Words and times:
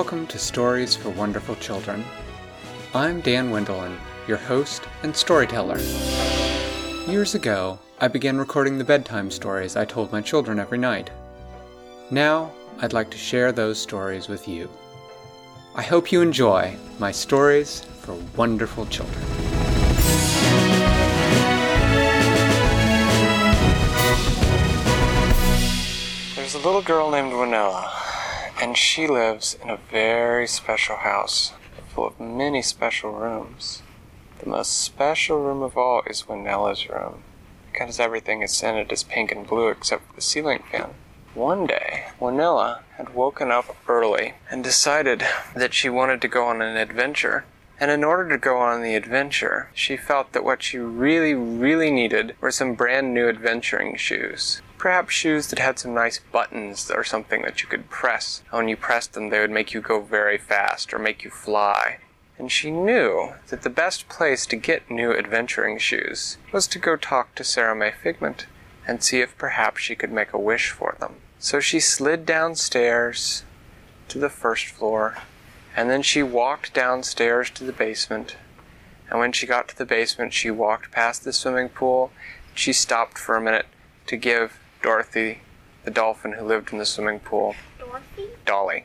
welcome 0.00 0.26
to 0.26 0.38
Stories 0.38 0.96
for 0.96 1.10
Wonderful 1.10 1.54
Children. 1.56 2.02
I'm 2.94 3.20
Dan 3.20 3.50
Wendelin, 3.50 3.98
your 4.26 4.38
host 4.38 4.84
and 5.02 5.14
storyteller. 5.14 5.78
Years 7.06 7.34
ago, 7.34 7.78
I 8.00 8.08
began 8.08 8.38
recording 8.38 8.78
the 8.78 8.84
bedtime 8.84 9.30
stories 9.30 9.76
I 9.76 9.84
told 9.84 10.10
my 10.10 10.22
children 10.22 10.58
every 10.58 10.78
night. 10.78 11.10
Now, 12.10 12.50
I'd 12.78 12.94
like 12.94 13.10
to 13.10 13.18
share 13.18 13.52
those 13.52 13.78
stories 13.78 14.26
with 14.26 14.48
you. 14.48 14.70
I 15.74 15.82
hope 15.82 16.10
you 16.10 16.22
enjoy 16.22 16.74
my 16.98 17.12
stories 17.12 17.82
for 18.00 18.14
wonderful 18.38 18.86
children. 18.86 19.20
There's 26.36 26.54
a 26.54 26.60
little 26.64 26.80
girl 26.80 27.10
named 27.10 27.32
Winella, 27.34 28.09
and 28.60 28.76
she 28.76 29.06
lives 29.06 29.56
in 29.62 29.70
a 29.70 29.78
very 29.90 30.46
special 30.46 30.96
house 30.96 31.52
full 31.94 32.06
of 32.06 32.20
many 32.20 32.62
special 32.62 33.10
rooms. 33.10 33.82
The 34.38 34.48
most 34.48 34.80
special 34.80 35.38
room 35.38 35.62
of 35.62 35.76
all 35.76 36.02
is 36.06 36.22
Winella's 36.22 36.88
room, 36.88 37.22
because 37.72 37.98
everything 37.98 38.42
is 38.42 38.52
scented 38.52 38.92
as 38.92 39.02
pink 39.02 39.32
and 39.32 39.46
blue 39.46 39.68
except 39.68 40.06
for 40.06 40.14
the 40.14 40.20
ceiling 40.20 40.62
fan. 40.70 40.90
One 41.34 41.66
day, 41.66 42.06
Winella 42.20 42.80
had 42.96 43.14
woken 43.14 43.50
up 43.50 43.76
early 43.88 44.34
and 44.50 44.64
decided 44.64 45.24
that 45.54 45.74
she 45.74 45.88
wanted 45.88 46.20
to 46.22 46.28
go 46.28 46.46
on 46.46 46.60
an 46.60 46.76
adventure. 46.76 47.44
And 47.78 47.90
in 47.90 48.04
order 48.04 48.28
to 48.28 48.38
go 48.38 48.58
on 48.58 48.82
the 48.82 48.94
adventure, 48.94 49.70
she 49.72 49.96
felt 49.96 50.32
that 50.32 50.44
what 50.44 50.62
she 50.62 50.78
really, 50.78 51.32
really 51.34 51.90
needed 51.90 52.34
were 52.40 52.50
some 52.50 52.74
brand 52.74 53.14
new 53.14 53.28
adventuring 53.28 53.96
shoes. 53.96 54.60
Perhaps 54.80 55.12
shoes 55.12 55.48
that 55.48 55.58
had 55.58 55.78
some 55.78 55.92
nice 55.92 56.18
buttons 56.32 56.90
or 56.90 57.04
something 57.04 57.42
that 57.42 57.60
you 57.60 57.68
could 57.68 57.90
press. 57.90 58.42
When 58.48 58.66
you 58.66 58.78
pressed 58.78 59.12
them, 59.12 59.28
they 59.28 59.38
would 59.38 59.50
make 59.50 59.74
you 59.74 59.82
go 59.82 60.00
very 60.00 60.38
fast 60.38 60.94
or 60.94 60.98
make 60.98 61.22
you 61.22 61.28
fly. 61.28 61.98
And 62.38 62.50
she 62.50 62.70
knew 62.70 63.34
that 63.48 63.60
the 63.60 63.68
best 63.68 64.08
place 64.08 64.46
to 64.46 64.56
get 64.56 64.90
new 64.90 65.12
adventuring 65.12 65.76
shoes 65.76 66.38
was 66.50 66.66
to 66.68 66.78
go 66.78 66.96
talk 66.96 67.34
to 67.34 67.44
Sarah 67.44 67.76
May 67.76 67.90
Figment 67.92 68.46
and 68.86 69.02
see 69.02 69.20
if 69.20 69.36
perhaps 69.36 69.82
she 69.82 69.94
could 69.94 70.10
make 70.10 70.32
a 70.32 70.38
wish 70.38 70.70
for 70.70 70.96
them. 70.98 71.16
So 71.38 71.60
she 71.60 71.78
slid 71.78 72.24
downstairs 72.24 73.44
to 74.08 74.18
the 74.18 74.30
first 74.30 74.64
floor, 74.64 75.18
and 75.76 75.90
then 75.90 76.00
she 76.00 76.22
walked 76.22 76.72
downstairs 76.72 77.50
to 77.50 77.64
the 77.64 77.72
basement. 77.74 78.36
And 79.10 79.18
when 79.18 79.32
she 79.32 79.46
got 79.46 79.68
to 79.68 79.76
the 79.76 79.84
basement, 79.84 80.32
she 80.32 80.50
walked 80.50 80.90
past 80.90 81.22
the 81.22 81.34
swimming 81.34 81.68
pool. 81.68 82.12
She 82.54 82.72
stopped 82.72 83.18
for 83.18 83.36
a 83.36 83.42
minute 83.42 83.66
to 84.06 84.16
give 84.16 84.58
Dorothy, 84.82 85.40
the 85.84 85.90
dolphin 85.90 86.32
who 86.32 86.44
lived 86.44 86.72
in 86.72 86.78
the 86.78 86.86
swimming 86.86 87.20
pool, 87.20 87.54
Dorothy? 87.78 88.28
Dolly. 88.44 88.84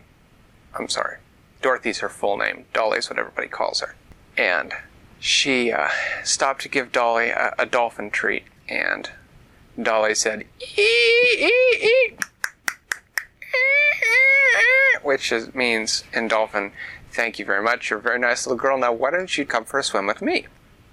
I'm 0.78 0.90
sorry. 0.90 1.18
Dorothy's 1.62 2.00
her 2.00 2.10
full 2.10 2.38
name. 2.38 2.66
Dolly's 2.74 3.10
what 3.10 3.18
everybody 3.18 3.48
calls 3.48 3.80
her. 3.80 3.96
And 4.38 4.74
she 5.20 5.72
uh, 5.72 5.90
stopped 6.24 6.62
to 6.64 6.70
give 6.70 6.92
Dolly 6.92 7.30
a, 7.30 7.54
a 7.58 7.66
dolphin 7.66 8.12
treat, 8.12 8.44
and 8.68 9.10
Dolly 9.82 10.16
said, 10.16 10.46
"Ee, 10.78 10.82
ee, 10.82 11.52
ee." 11.82 12.18
which 15.06 15.32
is, 15.32 15.54
means 15.54 16.04
in 16.14 16.28
dolphin, 16.28 16.72
thank 17.12 17.38
you 17.38 17.46
very 17.46 17.64
much, 17.64 17.90
you're 17.90 18.00
a 18.00 18.02
very 18.02 18.20
nice 18.20 18.46
little 18.46 18.58
girl. 18.58 18.78
Now, 18.78 18.92
why 18.92 19.12
don't 19.12 19.38
you 19.38 19.46
come 19.46 19.64
for 19.64 19.80
a 19.80 19.84
swim 19.84 20.08
with 20.08 20.22
me? 20.22 20.48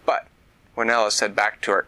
But 0.05 0.29
Winella 0.77 1.11
said 1.11 1.35
back 1.35 1.63
to 1.63 1.71
her, 1.73 1.87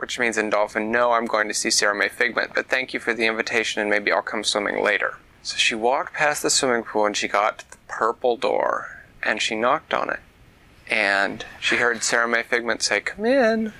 which 0.00 0.18
means 0.18 0.38
in 0.38 0.48
dolphin, 0.48 0.90
no, 0.90 1.12
I'm 1.12 1.26
going 1.26 1.46
to 1.48 1.54
see 1.54 1.70
Sarah 1.70 1.94
May 1.94 2.08
Figment, 2.08 2.52
but 2.54 2.68
thank 2.68 2.94
you 2.94 3.00
for 3.00 3.12
the 3.12 3.26
invitation 3.26 3.82
and 3.82 3.90
maybe 3.90 4.10
I'll 4.10 4.22
come 4.22 4.44
swimming 4.44 4.82
later. 4.82 5.18
So 5.42 5.56
she 5.56 5.74
walked 5.74 6.14
past 6.14 6.42
the 6.42 6.50
swimming 6.50 6.84
pool 6.84 7.06
and 7.06 7.16
she 7.16 7.28
got 7.28 7.58
to 7.58 7.70
the 7.70 7.76
purple 7.86 8.36
door 8.36 9.04
and 9.22 9.42
she 9.42 9.54
knocked 9.54 9.92
on 9.92 10.08
it. 10.10 10.20
And 10.88 11.44
she 11.60 11.76
heard 11.76 12.02
Sarah 12.02 12.26
May 12.26 12.42
Figment 12.42 12.82
say, 12.82 13.00
Come 13.00 13.26
in. 13.26 13.72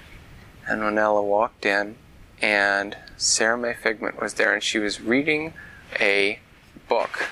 And 0.69 0.83
Winella 0.83 1.25
walked 1.25 1.65
in 1.65 1.97
and 2.41 2.97
Sarah 3.17 3.59
May 3.59 3.75
Figment 3.75 4.21
was 4.21 4.35
there 4.35 4.53
and 4.53 4.63
she 4.63 4.79
was 4.79 5.01
reading 5.01 5.55
a 5.99 6.39
book 6.87 7.31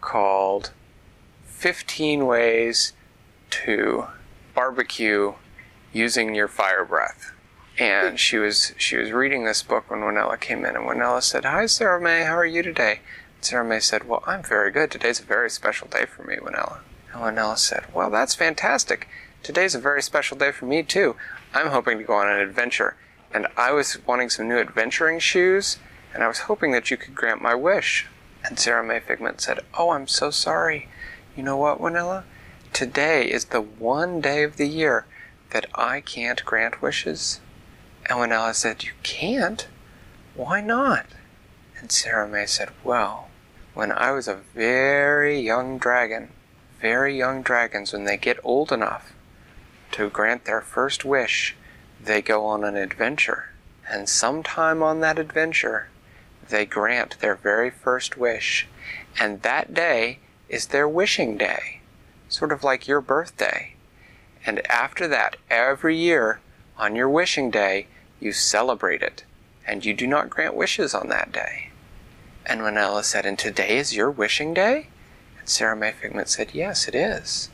called 0.00 0.70
15 1.46 2.26
Ways 2.26 2.92
to 3.50 4.06
Barbecue 4.54 5.34
Using 5.92 6.34
Your 6.34 6.48
Fire 6.48 6.84
Breath 6.84 7.32
and 7.80 8.20
she 8.20 8.36
was 8.36 8.74
she 8.76 8.98
was 8.98 9.10
reading 9.10 9.44
this 9.44 9.62
book 9.62 9.90
when 9.90 10.00
Winella 10.00 10.38
came 10.38 10.66
in, 10.66 10.76
and 10.76 10.84
Winella 10.84 11.22
said, 11.22 11.46
"Hi, 11.46 11.64
Sarah 11.64 11.98
May. 11.98 12.24
How 12.24 12.36
are 12.36 12.44
you 12.44 12.62
today?" 12.62 13.00
And 13.36 13.44
Sarah 13.44 13.64
May 13.64 13.80
said, 13.80 14.06
"Well, 14.06 14.22
I'm 14.26 14.42
very 14.42 14.70
good. 14.70 14.90
Today's 14.90 15.18
a 15.18 15.24
very 15.24 15.48
special 15.48 15.88
day 15.88 16.04
for 16.04 16.22
me, 16.22 16.36
Winella." 16.36 16.80
And 17.10 17.22
Winella 17.22 17.56
said, 17.56 17.86
"Well, 17.94 18.10
that's 18.10 18.34
fantastic. 18.34 19.08
Today's 19.42 19.74
a 19.74 19.80
very 19.80 20.02
special 20.02 20.36
day 20.36 20.52
for 20.52 20.66
me 20.66 20.82
too. 20.82 21.16
I'm 21.54 21.68
hoping 21.68 21.96
to 21.96 22.04
go 22.04 22.16
on 22.16 22.28
an 22.28 22.38
adventure, 22.38 22.96
and 23.32 23.46
I 23.56 23.72
was 23.72 23.98
wanting 24.06 24.28
some 24.28 24.46
new 24.46 24.58
adventuring 24.58 25.18
shoes, 25.18 25.78
and 26.12 26.22
I 26.22 26.28
was 26.28 26.40
hoping 26.40 26.72
that 26.72 26.90
you 26.90 26.98
could 26.98 27.14
grant 27.14 27.40
my 27.40 27.54
wish." 27.54 28.06
And 28.44 28.58
Sarah 28.58 28.84
May 28.84 29.00
Figment 29.00 29.40
said, 29.40 29.60
"Oh, 29.72 29.92
I'm 29.92 30.06
so 30.06 30.30
sorry. 30.30 30.90
You 31.34 31.42
know 31.42 31.56
what, 31.56 31.80
Winella? 31.80 32.24
Today 32.74 33.24
is 33.24 33.46
the 33.46 33.62
one 33.62 34.20
day 34.20 34.42
of 34.42 34.58
the 34.58 34.68
year 34.68 35.06
that 35.48 35.64
I 35.74 36.02
can't 36.02 36.44
grant 36.44 36.82
wishes." 36.82 37.40
And 38.10 38.18
Winella 38.18 38.56
said, 38.56 38.82
You 38.82 38.90
can't? 39.04 39.68
Why 40.34 40.60
not? 40.60 41.06
And 41.78 41.92
Sarah 41.92 42.26
May 42.26 42.44
said, 42.44 42.70
Well, 42.82 43.28
when 43.72 43.92
I 43.92 44.10
was 44.10 44.26
a 44.26 44.34
very 44.52 45.38
young 45.38 45.78
dragon, 45.78 46.30
very 46.80 47.16
young 47.16 47.42
dragons, 47.42 47.92
when 47.92 48.04
they 48.04 48.16
get 48.16 48.40
old 48.42 48.72
enough 48.72 49.12
to 49.92 50.10
grant 50.10 50.44
their 50.44 50.60
first 50.60 51.04
wish, 51.04 51.54
they 52.02 52.20
go 52.20 52.46
on 52.46 52.64
an 52.64 52.74
adventure. 52.74 53.50
And 53.88 54.08
sometime 54.08 54.82
on 54.82 54.98
that 55.00 55.20
adventure, 55.20 55.88
they 56.48 56.66
grant 56.66 57.20
their 57.20 57.36
very 57.36 57.70
first 57.70 58.16
wish. 58.16 58.66
And 59.20 59.42
that 59.42 59.72
day 59.72 60.18
is 60.48 60.66
their 60.66 60.88
wishing 60.88 61.36
day, 61.36 61.80
sort 62.28 62.50
of 62.50 62.64
like 62.64 62.88
your 62.88 63.00
birthday. 63.00 63.74
And 64.44 64.66
after 64.66 65.06
that, 65.06 65.36
every 65.48 65.96
year, 65.96 66.40
on 66.76 66.96
your 66.96 67.08
wishing 67.08 67.52
day, 67.52 67.86
you 68.20 68.32
celebrate 68.32 69.02
it, 69.02 69.24
and 69.66 69.84
you 69.84 69.94
do 69.94 70.06
not 70.06 70.30
grant 70.30 70.54
wishes 70.54 70.94
on 70.94 71.08
that 71.08 71.32
day. 71.32 71.70
And 72.46 72.60
Winella 72.60 73.04
said, 73.04 73.26
And 73.26 73.38
today 73.38 73.78
is 73.78 73.94
your 73.94 74.10
wishing 74.10 74.54
day? 74.54 74.88
And 75.38 75.48
Sarah 75.48 75.76
May 75.76 75.92
Figment 75.92 76.28
said, 76.28 76.50
Yes, 76.52 76.88
it 76.88 76.94
is. 76.94 77.50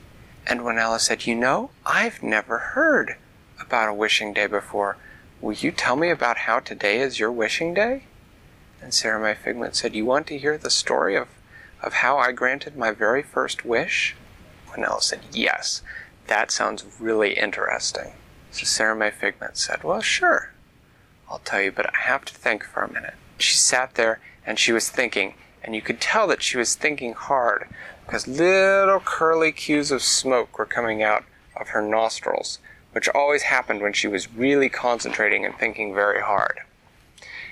And 0.46 0.60
Winella 0.60 1.00
said, 1.00 1.26
You 1.26 1.34
know, 1.34 1.70
I've 1.84 2.22
never 2.22 2.58
heard 2.58 3.16
about 3.60 3.88
a 3.88 3.94
wishing 3.94 4.32
day 4.32 4.46
before. 4.46 4.96
Will 5.40 5.52
you 5.52 5.70
tell 5.70 5.96
me 5.96 6.10
about 6.10 6.38
how 6.38 6.60
today 6.60 7.00
is 7.00 7.18
your 7.18 7.32
wishing 7.32 7.74
day? 7.74 8.04
And 8.80 8.94
Sarah 8.94 9.20
May 9.20 9.34
Figment 9.34 9.74
said, 9.74 9.94
You 9.94 10.06
want 10.06 10.26
to 10.28 10.38
hear 10.38 10.56
the 10.56 10.70
story 10.70 11.16
of, 11.16 11.28
of 11.82 11.94
how 11.94 12.18
I 12.18 12.32
granted 12.32 12.76
my 12.76 12.92
very 12.92 13.22
first 13.22 13.64
wish? 13.64 14.14
Winella 14.70 15.02
said, 15.02 15.20
Yes, 15.32 15.82
that 16.26 16.50
sounds 16.50 16.84
really 17.00 17.34
interesting. 17.34 18.12
So 18.50 18.64
Sarah 18.64 18.96
May 18.96 19.10
Figment 19.10 19.56
said, 19.56 19.82
Well, 19.82 20.00
sure. 20.00 20.52
I'll 21.28 21.40
tell 21.40 21.60
you, 21.60 21.72
but 21.72 21.86
I 21.86 21.98
have 21.98 22.24
to 22.26 22.34
think 22.34 22.64
for 22.64 22.82
a 22.82 22.92
minute. 22.92 23.14
She 23.38 23.56
sat 23.56 23.94
there 23.94 24.20
and 24.44 24.58
she 24.58 24.72
was 24.72 24.88
thinking, 24.88 25.34
and 25.62 25.74
you 25.74 25.82
could 25.82 26.00
tell 26.00 26.26
that 26.28 26.42
she 26.42 26.56
was 26.56 26.74
thinking 26.74 27.14
hard 27.14 27.68
because 28.04 28.28
little 28.28 29.00
curly 29.00 29.50
cues 29.50 29.90
of 29.90 30.02
smoke 30.02 30.58
were 30.58 30.66
coming 30.66 31.02
out 31.02 31.24
of 31.56 31.68
her 31.68 31.82
nostrils, 31.82 32.60
which 32.92 33.08
always 33.08 33.42
happened 33.42 33.82
when 33.82 33.92
she 33.92 34.06
was 34.06 34.32
really 34.32 34.68
concentrating 34.68 35.44
and 35.44 35.56
thinking 35.56 35.92
very 35.92 36.22
hard. 36.22 36.60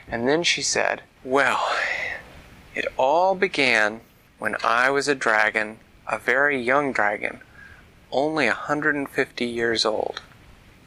And 0.06 0.28
then 0.28 0.42
she 0.42 0.62
said, 0.62 1.02
Well, 1.24 1.74
it 2.74 2.86
all 2.96 3.34
began 3.34 4.00
when 4.38 4.56
I 4.62 4.90
was 4.90 5.08
a 5.08 5.14
dragon, 5.14 5.78
a 6.06 6.18
very 6.18 6.60
young 6.60 6.92
dragon, 6.92 7.40
only 8.12 8.46
a 8.46 8.50
150 8.50 9.44
years 9.44 9.84
old. 9.84 10.22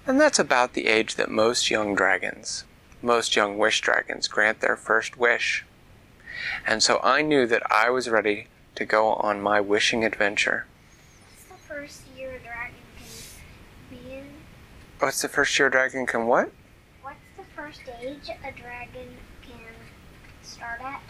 And 0.06 0.22
that's 0.22 0.40
about 0.40 0.74
the 0.74 0.88
age 0.88 1.16
that 1.16 1.30
most 1.30 1.70
young 1.70 1.94
dragons, 1.94 2.64
most 3.02 3.36
young 3.36 3.58
wish 3.58 3.82
dragons, 3.82 4.28
grant 4.28 4.62
their 4.62 4.76
first 4.76 5.18
wish. 5.18 5.66
And 6.66 6.82
so 6.82 7.00
I 7.04 7.22
knew 7.22 7.46
that 7.48 7.64
I 7.72 7.90
was 7.90 8.10
ready 8.10 8.48
to 8.76 8.86
go 8.86 9.14
on 9.14 9.42
my 9.42 9.60
wishing 9.60 10.04
adventure. 10.04 10.66
What's 11.30 11.46
the 11.46 11.74
first 11.74 12.02
year 12.16 12.36
a 12.36 12.40
dragon 12.40 12.76
can 12.98 13.98
be 13.98 14.14
in? 14.14 14.26
What's 15.00 15.22
the 15.22 15.30
first 15.30 15.58
year 15.58 15.68
a 15.68 15.72
dragon 15.72 16.06
can 16.06 16.28
what? 16.28 16.52
What's 17.02 17.18
the 17.36 17.44
first 17.56 17.82
age 18.02 18.30
a 18.30 18.52
dragon 18.52 19.18
can 19.42 19.74
start 20.44 20.82
at? 20.82 21.02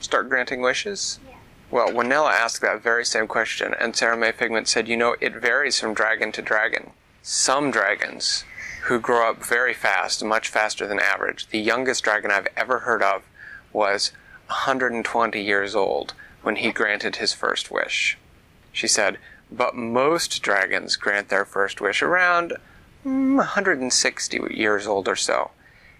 Start 0.00 0.28
granting 0.28 0.60
wishes? 0.60 1.18
Yeah. 1.26 1.34
Well, 1.70 1.88
Winella 1.88 2.32
asked 2.32 2.62
that 2.62 2.82
very 2.82 3.04
same 3.04 3.26
question, 3.26 3.74
and 3.78 3.94
Sarah 3.94 4.16
May 4.16 4.32
Figment 4.32 4.68
said, 4.68 4.88
You 4.88 4.96
know, 4.96 5.16
it 5.20 5.34
varies 5.34 5.78
from 5.78 5.92
dragon 5.92 6.32
to 6.32 6.42
dragon. 6.42 6.92
Some 7.22 7.70
dragons 7.70 8.44
who 8.88 8.98
grow 8.98 9.28
up 9.28 9.44
very 9.44 9.74
fast, 9.74 10.24
much 10.24 10.48
faster 10.48 10.86
than 10.86 10.98
average. 10.98 11.46
The 11.48 11.58
youngest 11.58 12.02
dragon 12.04 12.30
I've 12.30 12.48
ever 12.56 12.80
heard 12.80 13.02
of 13.02 13.22
was 13.70 14.12
120 14.46 15.42
years 15.42 15.74
old 15.74 16.14
when 16.40 16.56
he 16.56 16.72
granted 16.72 17.16
his 17.16 17.34
first 17.34 17.70
wish. 17.70 18.16
She 18.72 18.88
said, 18.88 19.18
But 19.52 19.76
most 19.76 20.42
dragons 20.42 20.96
grant 20.96 21.28
their 21.28 21.44
first 21.44 21.82
wish 21.82 22.00
around 22.00 22.54
mm, 23.04 23.36
160 23.36 24.40
years 24.50 24.86
old 24.86 25.06
or 25.06 25.16
so. 25.16 25.50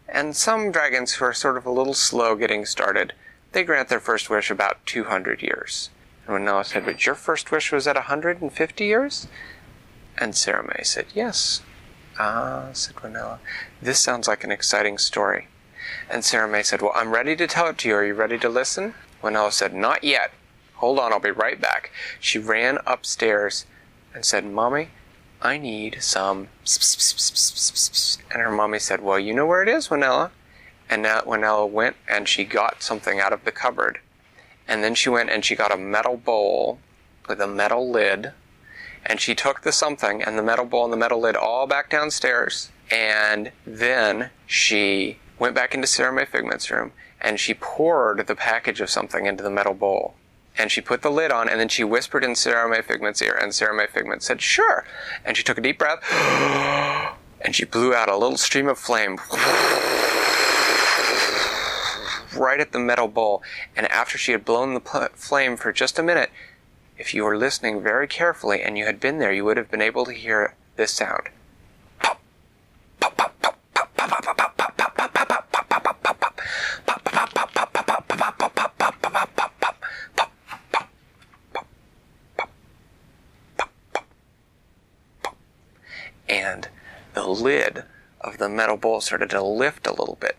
And 0.08 0.34
some 0.34 0.72
dragons 0.72 1.12
who 1.12 1.26
are 1.26 1.34
sort 1.34 1.58
of 1.58 1.66
a 1.66 1.70
little 1.70 1.92
slow 1.92 2.36
getting 2.36 2.64
started, 2.64 3.12
they 3.52 3.64
grant 3.64 3.90
their 3.90 4.00
first 4.00 4.30
wish 4.30 4.50
about 4.50 4.86
200 4.86 5.42
years. 5.42 5.90
And 6.26 6.34
Winella 6.34 6.64
said, 6.64 6.86
But 6.86 7.04
your 7.04 7.14
first 7.14 7.50
wish 7.50 7.70
was 7.70 7.86
at 7.86 7.96
150 7.96 8.84
years? 8.86 9.28
And 10.16 10.34
Sarah 10.34 10.66
May 10.66 10.84
said, 10.84 11.04
Yes. 11.14 11.60
Ah, 12.18 12.70
said 12.72 12.96
Winella, 12.96 13.38
this 13.80 14.00
sounds 14.00 14.26
like 14.26 14.42
an 14.42 14.50
exciting 14.50 14.98
story. 14.98 15.46
And 16.10 16.24
Sarah 16.24 16.48
May 16.48 16.64
said, 16.64 16.82
Well, 16.82 16.92
I'm 16.94 17.12
ready 17.12 17.36
to 17.36 17.46
tell 17.46 17.68
it 17.68 17.78
to 17.78 17.88
you. 17.88 17.94
Are 17.94 18.04
you 18.04 18.14
ready 18.14 18.38
to 18.38 18.48
listen? 18.48 18.94
Winella 19.22 19.52
said, 19.52 19.72
Not 19.72 20.02
yet. 20.02 20.32
Hold 20.74 20.98
on, 20.98 21.12
I'll 21.12 21.20
be 21.20 21.30
right 21.30 21.60
back. 21.60 21.90
She 22.18 22.38
ran 22.38 22.78
upstairs 22.86 23.66
and 24.14 24.24
said, 24.24 24.44
Mommy, 24.44 24.88
I 25.40 25.58
need 25.58 25.98
some. 26.02 26.48
And 28.32 28.42
her 28.42 28.50
mommy 28.50 28.80
said, 28.80 29.00
Well, 29.00 29.18
you 29.18 29.32
know 29.32 29.46
where 29.46 29.62
it 29.62 29.68
is, 29.68 29.88
Winella. 29.88 30.30
And 30.90 31.02
now 31.02 31.20
Winella 31.20 31.70
went 31.70 31.96
and 32.08 32.28
she 32.28 32.44
got 32.44 32.82
something 32.82 33.20
out 33.20 33.32
of 33.32 33.44
the 33.44 33.52
cupboard. 33.52 34.00
And 34.66 34.82
then 34.82 34.94
she 34.94 35.08
went 35.08 35.30
and 35.30 35.44
she 35.44 35.54
got 35.54 35.72
a 35.72 35.76
metal 35.76 36.16
bowl 36.16 36.80
with 37.28 37.40
a 37.40 37.46
metal 37.46 37.90
lid 37.90 38.32
and 39.08 39.20
she 39.20 39.34
took 39.34 39.62
the 39.62 39.72
something 39.72 40.22
and 40.22 40.38
the 40.38 40.42
metal 40.42 40.66
bowl 40.66 40.84
and 40.84 40.92
the 40.92 40.96
metal 40.96 41.20
lid 41.20 41.34
all 41.34 41.66
back 41.66 41.88
downstairs. 41.88 42.70
And 42.90 43.50
then 43.66 44.30
she 44.46 45.18
went 45.38 45.54
back 45.54 45.74
into 45.74 45.86
Sarah 45.86 46.12
May 46.12 46.26
Figment's 46.26 46.70
room 46.70 46.92
and 47.20 47.40
she 47.40 47.54
poured 47.54 48.26
the 48.26 48.36
package 48.36 48.80
of 48.80 48.90
something 48.90 49.26
into 49.26 49.42
the 49.42 49.50
metal 49.50 49.74
bowl. 49.74 50.14
And 50.58 50.70
she 50.70 50.80
put 50.80 51.02
the 51.02 51.10
lid 51.10 51.30
on 51.32 51.48
and 51.48 51.58
then 51.58 51.68
she 51.68 51.84
whispered 51.84 52.22
in 52.22 52.34
Sarah 52.34 52.68
May 52.68 52.82
Figment's 52.82 53.22
ear 53.22 53.38
and 53.40 53.54
Sarah 53.54 53.74
May 53.74 53.86
Figment 53.86 54.22
said, 54.22 54.42
Sure. 54.42 54.84
And 55.24 55.36
she 55.36 55.42
took 55.42 55.56
a 55.56 55.62
deep 55.62 55.78
breath 55.78 56.00
and 57.40 57.54
she 57.54 57.64
blew 57.64 57.94
out 57.94 58.10
a 58.10 58.16
little 58.16 58.36
stream 58.36 58.68
of 58.68 58.78
flame 58.78 59.18
right 62.36 62.60
at 62.60 62.72
the 62.72 62.78
metal 62.78 63.08
bowl. 63.08 63.42
And 63.74 63.86
after 63.88 64.18
she 64.18 64.32
had 64.32 64.44
blown 64.44 64.74
the 64.74 64.80
pl- 64.80 65.08
flame 65.14 65.56
for 65.56 65.72
just 65.72 65.98
a 65.98 66.02
minute, 66.02 66.30
if 66.98 67.14
you 67.14 67.24
were 67.24 67.36
listening 67.36 67.80
very 67.80 68.08
carefully 68.08 68.60
and 68.60 68.76
you 68.76 68.84
had 68.84 68.98
been 68.98 69.18
there, 69.18 69.32
you 69.32 69.44
would 69.44 69.56
have 69.56 69.70
been 69.70 69.80
able 69.80 70.04
to 70.04 70.12
hear 70.12 70.54
this 70.76 70.92
sound. 70.92 71.28
And 86.28 86.68
the 87.14 87.26
lid 87.26 87.84
of 88.20 88.36
the 88.36 88.48
metal 88.48 88.76
bowl 88.76 89.00
started 89.00 89.30
to 89.30 89.42
lift 89.42 89.86
a 89.86 89.92
little 89.92 90.18
bit. 90.20 90.36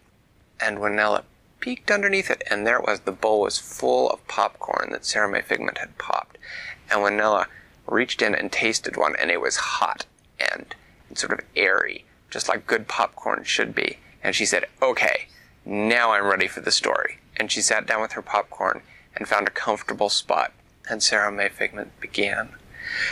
And 0.60 0.78
Winella 0.78 1.24
peeked 1.60 1.92
underneath 1.92 2.30
it, 2.30 2.44
and 2.50 2.66
there 2.66 2.78
it 2.78 2.88
was. 2.88 3.02
The 3.02 3.12
bowl 3.12 3.42
was 3.42 3.58
full 3.58 4.10
of 4.10 4.28
popcorn 4.28 4.90
that 4.92 5.06
Sarah 5.06 5.30
May 5.30 5.42
Figment 5.42 5.78
had 5.80 5.98
popped. 5.98 6.38
And 6.90 7.02
Winella 7.02 7.48
reached 7.88 8.22
in 8.22 8.34
and 8.36 8.52
tasted 8.52 8.98
one, 8.98 9.16
and 9.18 9.30
it 9.32 9.42
was 9.42 9.58
hot 9.58 10.06
and, 10.40 10.76
and 11.08 11.18
sort 11.18 11.34
of 11.34 11.46
airy, 11.56 12.06
just 12.30 12.48
like 12.48 12.68
good 12.68 12.88
popcorn 12.88 13.44
should 13.44 13.76
be. 13.76 13.98
And 14.24 14.36
she 14.36 14.46
said, 14.46 14.66
Okay, 14.82 15.28
now 15.66 16.12
I'm 16.12 16.26
ready 16.26 16.48
for 16.48 16.62
the 16.62 16.72
story. 16.72 17.20
And 17.38 17.52
she 17.52 17.62
sat 17.62 17.86
down 17.86 18.02
with 18.02 18.14
her 18.14 18.22
popcorn 18.22 18.82
and 19.16 19.28
found 19.28 19.48
a 19.48 19.52
comfortable 19.52 20.10
spot. 20.10 20.54
And 20.90 21.04
Sarah 21.04 21.32
May 21.32 21.50
Figment 21.50 22.00
began. 22.00 22.56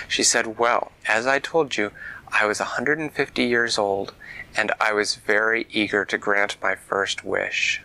She 0.07 0.23
said, 0.23 0.57
Well, 0.57 0.91
as 1.07 1.27
I 1.27 1.39
told 1.39 1.77
you, 1.77 1.91
I 2.29 2.45
was 2.45 2.59
150 2.59 3.43
years 3.43 3.77
old, 3.77 4.13
and 4.55 4.71
I 4.79 4.91
was 4.91 5.15
very 5.15 5.67
eager 5.69 6.03
to 6.05 6.17
grant 6.17 6.57
my 6.61 6.75
first 6.75 7.23
wish. 7.23 7.81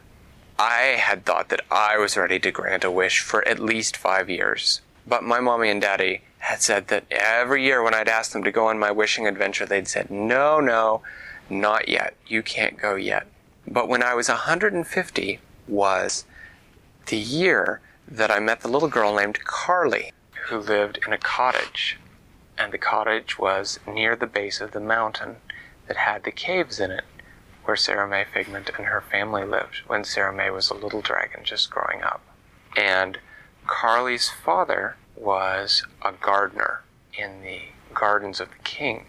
I 0.64 0.96
had 0.96 1.26
thought 1.26 1.48
that 1.48 1.62
I 1.72 1.98
was 1.98 2.16
ready 2.16 2.38
to 2.38 2.52
grant 2.52 2.84
a 2.84 2.90
wish 2.90 3.18
for 3.18 3.46
at 3.48 3.58
least 3.58 3.96
five 3.96 4.30
years. 4.30 4.80
But 5.04 5.24
my 5.24 5.40
mommy 5.40 5.68
and 5.70 5.80
daddy 5.80 6.22
had 6.38 6.62
said 6.62 6.86
that 6.86 7.04
every 7.10 7.64
year 7.64 7.82
when 7.82 7.94
I'd 7.94 8.08
asked 8.08 8.32
them 8.32 8.44
to 8.44 8.52
go 8.52 8.68
on 8.68 8.78
my 8.78 8.92
wishing 8.92 9.26
adventure, 9.26 9.66
they'd 9.66 9.88
said, 9.88 10.08
no, 10.08 10.60
no, 10.60 11.02
not 11.50 11.88
yet. 11.88 12.14
You 12.28 12.44
can't 12.44 12.78
go 12.78 12.94
yet. 12.94 13.26
But 13.66 13.88
when 13.88 14.04
I 14.04 14.14
was 14.14 14.28
150 14.28 15.40
was 15.66 16.26
the 17.06 17.18
year 17.18 17.80
that 18.06 18.30
I 18.30 18.38
met 18.38 18.60
the 18.60 18.68
little 18.68 18.88
girl 18.88 19.16
named 19.16 19.42
Carly, 19.42 20.12
who 20.46 20.58
lived 20.58 21.00
in 21.04 21.12
a 21.12 21.18
cottage. 21.18 21.98
And 22.56 22.72
the 22.72 22.78
cottage 22.78 23.36
was 23.36 23.80
near 23.84 24.14
the 24.14 24.28
base 24.28 24.60
of 24.60 24.70
the 24.70 24.78
mountain 24.78 25.38
that 25.88 25.96
had 25.96 26.22
the 26.22 26.30
caves 26.30 26.78
in 26.78 26.92
it 26.92 27.02
where 27.64 27.76
Sarah 27.76 28.08
May 28.08 28.24
Figment 28.24 28.70
and 28.76 28.86
her 28.86 29.00
family 29.00 29.44
lived 29.44 29.82
when 29.86 30.04
Sarah 30.04 30.32
May 30.32 30.50
was 30.50 30.70
a 30.70 30.74
little 30.74 31.00
dragon 31.00 31.44
just 31.44 31.70
growing 31.70 32.02
up. 32.02 32.22
And 32.76 33.18
Carly's 33.66 34.28
father 34.28 34.96
was 35.14 35.84
a 36.02 36.12
gardener 36.12 36.82
in 37.16 37.42
the 37.42 37.60
gardens 37.94 38.40
of 38.40 38.48
the 38.50 38.62
king. 38.64 39.06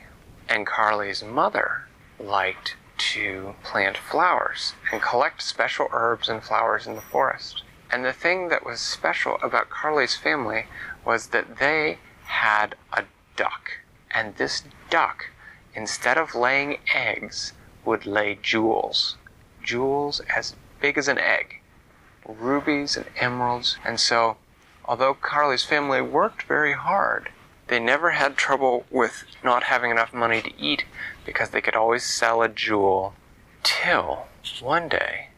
And 0.47 0.67
Carly's 0.67 1.23
mother 1.23 1.87
liked 2.19 2.75
to 2.97 3.55
plant 3.63 3.97
flowers 3.97 4.73
and 4.91 5.01
collect 5.01 5.41
special 5.41 5.87
herbs 5.91 6.29
and 6.29 6.43
flowers 6.43 6.85
in 6.85 6.95
the 6.95 7.01
forest. 7.01 7.63
And 7.91 8.05
the 8.05 8.13
thing 8.13 8.49
that 8.49 8.65
was 8.65 8.79
special 8.79 9.37
about 9.41 9.69
Carly's 9.69 10.15
family 10.15 10.65
was 11.05 11.27
that 11.27 11.57
they 11.57 11.99
had 12.25 12.75
a 12.91 13.03
duck. 13.35 13.79
And 14.11 14.35
this 14.35 14.63
duck, 14.89 15.31
instead 15.73 16.17
of 16.17 16.35
laying 16.35 16.77
eggs, 16.93 17.53
would 17.85 18.05
lay 18.05 18.37
jewels, 18.41 19.17
jewels 19.63 20.21
as 20.35 20.55
big 20.79 20.97
as 20.97 21.07
an 21.07 21.17
egg, 21.17 21.61
rubies 22.27 22.97
and 22.97 23.05
emeralds. 23.17 23.77
And 23.83 23.99
so, 23.99 24.37
although 24.85 25.13
Carly's 25.13 25.63
family 25.63 26.01
worked 26.01 26.43
very 26.43 26.73
hard, 26.73 27.29
they 27.67 27.79
never 27.79 28.11
had 28.11 28.37
trouble 28.37 28.85
with 28.91 29.23
not 29.43 29.63
having 29.63 29.91
enough 29.91 30.13
money 30.13 30.41
to 30.41 30.61
eat 30.61 30.85
because 31.25 31.49
they 31.49 31.61
could 31.61 31.75
always 31.75 32.03
sell 32.03 32.41
a 32.41 32.49
jewel. 32.49 33.13
Till 33.63 34.27
one 34.61 34.89
day, 34.89 35.29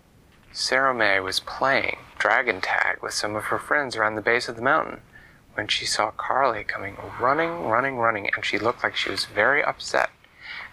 Sarah 0.51 0.93
May 0.93 1.19
was 1.19 1.39
playing 1.39 1.97
dragon 2.17 2.61
tag 2.61 3.03
with 3.03 3.13
some 3.13 3.35
of 3.35 3.45
her 3.45 3.59
friends 3.59 3.95
around 3.95 4.15
the 4.15 4.21
base 4.21 4.49
of 4.49 4.55
the 4.55 4.61
mountain 4.61 5.01
when 5.53 5.67
she 5.67 5.85
saw 5.85 6.11
Carly 6.11 6.63
coming 6.63 6.97
running, 7.19 7.65
running, 7.65 7.97
running, 7.97 8.29
and 8.35 8.43
she 8.43 8.57
looked 8.57 8.83
like 8.83 8.95
she 8.95 9.11
was 9.11 9.25
very 9.25 9.63
upset. 9.63 10.09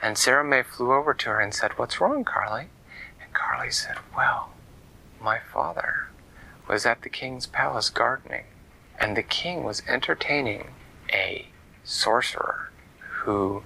And 0.03 0.19
Sarah 0.19 0.45
May 0.45 0.65
flew 0.65 0.93
over 0.93 1.15
to 1.15 1.31
her 1.31 1.41
and 1.41 1.55
said, 1.55 1.79
What's 1.79 2.01
wrong, 2.01 2.25
Carly? 2.25 2.67
And 3.23 3.33
Carly 3.33 3.71
said, 3.71 3.99
Well, 4.17 4.51
my 5.21 5.39
father 5.39 6.09
was 6.69 6.85
at 6.85 7.03
the 7.03 7.09
king's 7.09 7.47
palace 7.47 7.89
gardening, 7.89 8.47
and 8.99 9.17
the 9.17 9.23
king 9.23 9.63
was 9.63 9.83
entertaining 9.87 10.75
a 11.13 11.47
sorcerer 11.85 12.71
who 13.21 13.63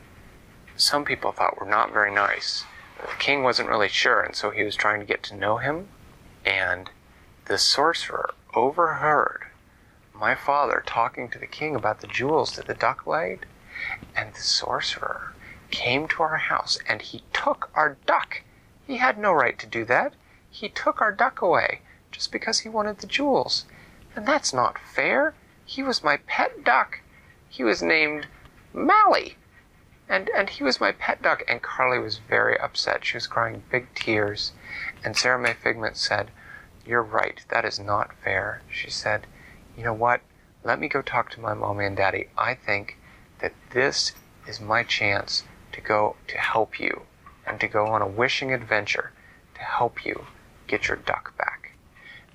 some 0.77 1.07
people 1.07 1.33
thought 1.33 1.59
were 1.59 1.67
not 1.67 1.93
very 1.93 2.13
nice. 2.13 2.65
The 3.01 3.17
king 3.19 3.43
wasn't 3.43 3.71
really 3.71 3.89
sure, 3.89 4.21
and 4.21 4.37
so 4.37 4.51
he 4.51 4.63
was 4.63 4.77
trying 4.77 5.01
to 5.01 5.07
get 5.07 5.23
to 5.25 5.37
know 5.37 5.57
him. 5.57 5.89
And 6.45 6.91
the 7.47 7.57
sorcerer 7.57 8.35
overheard 8.55 9.47
my 10.15 10.35
father 10.35 10.83
talking 10.87 11.31
to 11.31 11.39
the 11.39 11.47
king 11.47 11.75
about 11.75 12.01
the 12.01 12.07
jewels 12.07 12.57
that 12.57 12.67
the 12.67 12.75
duck 12.75 13.07
laid, 13.07 13.47
and 14.15 14.35
the 14.35 14.41
sorcerer 14.41 15.33
came 15.71 16.09
to 16.09 16.23
our 16.23 16.37
house 16.37 16.79
and 16.89 17.03
he 17.03 17.23
took 17.33 17.71
our 17.75 17.97
duck. 18.07 18.43
He 18.87 18.99
had 18.99 19.19
no 19.19 19.33
right 19.33 19.59
to 19.59 19.67
do 19.67 19.85
that. 19.87 20.15
He 20.51 20.69
took 20.69 21.01
our 21.01 21.13
duck 21.13 21.41
away 21.41 21.81
just 22.11 22.33
because 22.33 22.61
he 22.61 22.69
wanted 22.69 22.99
the 22.99 23.07
jewels. 23.07 23.65
And 24.15 24.27
that's 24.27 24.53
not 24.53 24.79
fair. 24.79 25.35
He 25.65 25.83
was 25.83 26.05
my 26.05 26.19
pet 26.19 26.65
duck. 26.65 27.01
He 27.49 27.63
was 27.65 27.83
named 27.83 28.27
Mally. 28.73 29.37
And, 30.09 30.31
and 30.31 30.49
he 30.49 30.63
was 30.63 30.81
my 30.81 30.93
pet 30.93 31.21
duck. 31.21 31.43
And 31.49 31.61
Carly 31.63 31.99
was 31.99 32.19
very 32.19 32.59
upset. 32.59 33.05
She 33.05 33.17
was 33.17 33.27
crying 33.27 33.65
big 33.71 33.93
tears. 33.95 34.53
And 35.05 35.17
Sarah 35.17 35.39
May 35.39 35.55
Figment 35.55 35.97
said, 35.97 36.31
You're 36.87 37.03
right. 37.03 37.45
That 37.49 37.65
is 37.65 37.79
not 37.79 38.15
fair. 38.23 38.63
She 38.71 38.89
said, 38.89 39.27
You 39.77 39.85
know 39.85 39.93
what? 39.93 40.21
Let 40.65 40.79
me 40.79 40.89
go 40.89 41.03
talk 41.03 41.31
to 41.31 41.41
my 41.41 41.55
mommy 41.55 41.85
and 41.85 41.97
daddy. 41.97 42.29
I 42.39 42.55
think 42.55 42.97
that 43.41 43.53
this 43.71 44.13
is 44.47 44.61
my 44.61 44.83
chance 44.83 45.45
to 45.77 45.83
go 45.83 46.17
to 46.27 46.39
help 46.39 46.81
you 46.81 47.03
and 47.47 47.61
to 47.61 47.69
go 47.69 47.87
on 47.87 48.03
a 48.03 48.07
wishing 48.07 48.53
adventure 48.53 49.13
to 49.55 49.61
help 49.61 50.05
you 50.05 50.27
get 50.67 50.89
your 50.89 50.97
duck 50.97 51.37
back. 51.39 51.73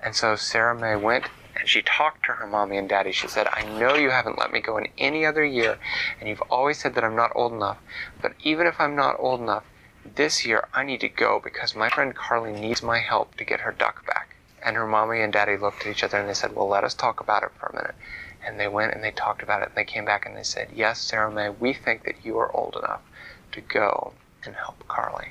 And 0.00 0.14
so 0.14 0.36
Sarah 0.36 0.78
May 0.78 0.96
went 0.96 1.26
and 1.58 1.68
she 1.68 1.82
talked 1.82 2.24
to 2.24 2.32
her 2.32 2.46
mommy 2.46 2.78
and 2.78 2.88
daddy. 2.88 3.12
She 3.12 3.28
said, 3.28 3.48
I 3.52 3.64
know 3.78 3.94
you 3.94 4.10
haven't 4.10 4.38
let 4.38 4.52
me 4.52 4.60
go 4.60 4.78
in 4.78 4.88
any 4.96 5.26
other 5.26 5.44
year, 5.44 5.78
and 6.18 6.28
you've 6.28 6.42
always 6.42 6.78
said 6.78 6.94
that 6.94 7.04
I'm 7.04 7.14
not 7.14 7.30
old 7.34 7.52
enough, 7.52 7.78
but 8.22 8.32
even 8.42 8.66
if 8.66 8.80
I'm 8.80 8.96
not 8.96 9.16
old 9.18 9.40
enough, 9.40 9.64
this 10.16 10.46
year 10.46 10.66
I 10.72 10.82
need 10.82 11.00
to 11.00 11.08
go 11.08 11.40
because 11.42 11.76
my 11.76 11.90
friend 11.90 12.14
Carly 12.14 12.52
needs 12.52 12.82
my 12.82 12.98
help 12.98 13.36
to 13.36 13.44
get 13.44 13.60
her 13.60 13.72
duck 13.72 14.06
back. 14.06 14.34
And 14.64 14.76
her 14.76 14.86
mommy 14.86 15.20
and 15.20 15.32
daddy 15.32 15.56
looked 15.56 15.82
at 15.82 15.88
each 15.88 16.04
other 16.04 16.18
and 16.18 16.28
they 16.28 16.34
said, 16.34 16.54
Well, 16.54 16.68
let 16.68 16.84
us 16.84 16.94
talk 16.94 17.20
about 17.20 17.42
it 17.42 17.50
for 17.58 17.66
a 17.66 17.74
minute. 17.74 17.94
And 18.44 18.58
they 18.58 18.68
went 18.68 18.94
and 18.94 19.04
they 19.04 19.10
talked 19.10 19.42
about 19.42 19.62
it 19.62 19.68
and 19.68 19.76
they 19.76 19.84
came 19.84 20.04
back 20.04 20.24
and 20.24 20.36
they 20.36 20.42
said, 20.42 20.68
Yes, 20.74 21.00
Sarah 21.00 21.30
May, 21.30 21.50
we 21.50 21.72
think 21.72 22.04
that 22.04 22.24
you 22.24 22.38
are 22.38 22.54
old 22.56 22.76
enough 22.76 23.02
to 23.52 23.60
go 23.60 24.14
and 24.44 24.54
help 24.56 24.86
Carly. 24.88 25.28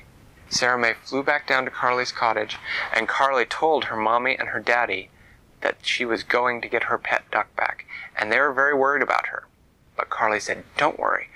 Sarah 0.48 0.78
May 0.78 0.94
flew 0.94 1.22
back 1.22 1.46
down 1.46 1.64
to 1.64 1.70
Carly's 1.70 2.12
cottage 2.12 2.58
and 2.94 3.08
Carly 3.08 3.44
told 3.44 3.84
her 3.84 3.96
mommy 3.96 4.36
and 4.38 4.50
her 4.50 4.60
daddy 4.60 5.08
that 5.62 5.78
she 5.82 6.04
was 6.04 6.22
going 6.22 6.60
to 6.60 6.68
get 6.68 6.84
her 6.84 6.98
pet 6.98 7.22
duck 7.30 7.54
back. 7.56 7.86
And 8.16 8.30
they 8.30 8.38
were 8.38 8.52
very 8.52 8.74
worried 8.74 9.02
about 9.02 9.28
her. 9.28 9.44
But 9.96 10.10
Carly 10.10 10.40
said, 10.40 10.64
Don't 10.76 10.98
worry. 10.98 11.28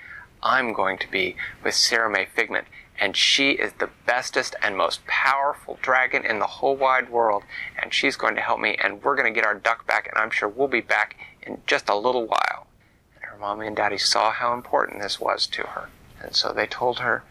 I'm 0.43 0.71
going 0.71 0.97
to 0.99 1.09
be 1.09 1.35
with 1.63 1.73
Sarah 1.73 2.09
May 2.09 2.25
Figment, 2.25 2.67
and 2.99 3.17
she 3.17 3.51
is 3.51 3.73
the 3.73 3.89
bestest 4.05 4.55
and 4.61 4.77
most 4.77 5.05
powerful 5.07 5.79
dragon 5.81 6.23
in 6.25 6.39
the 6.39 6.45
whole 6.45 6.75
wide 6.75 7.09
world, 7.09 7.43
and 7.81 7.93
she's 7.93 8.15
going 8.15 8.35
to 8.35 8.41
help 8.41 8.59
me, 8.59 8.77
and 8.81 9.03
we're 9.03 9.15
going 9.15 9.31
to 9.31 9.35
get 9.35 9.47
our 9.47 9.55
duck 9.55 9.87
back, 9.87 10.07
and 10.07 10.17
I'm 10.17 10.29
sure 10.29 10.47
we'll 10.47 10.67
be 10.67 10.81
back 10.81 11.15
in 11.41 11.61
just 11.65 11.89
a 11.89 11.95
little 11.95 12.27
while. 12.27 12.67
And 13.15 13.23
her 13.25 13.37
mommy 13.37 13.67
and 13.67 13.75
daddy 13.75 13.97
saw 13.97 14.31
how 14.31 14.53
important 14.53 15.01
this 15.01 15.19
was 15.19 15.47
to 15.47 15.63
her, 15.63 15.89
and 16.27 16.35
so 16.35 16.51
they 16.51 16.67
told 16.67 16.99
her 16.99 17.23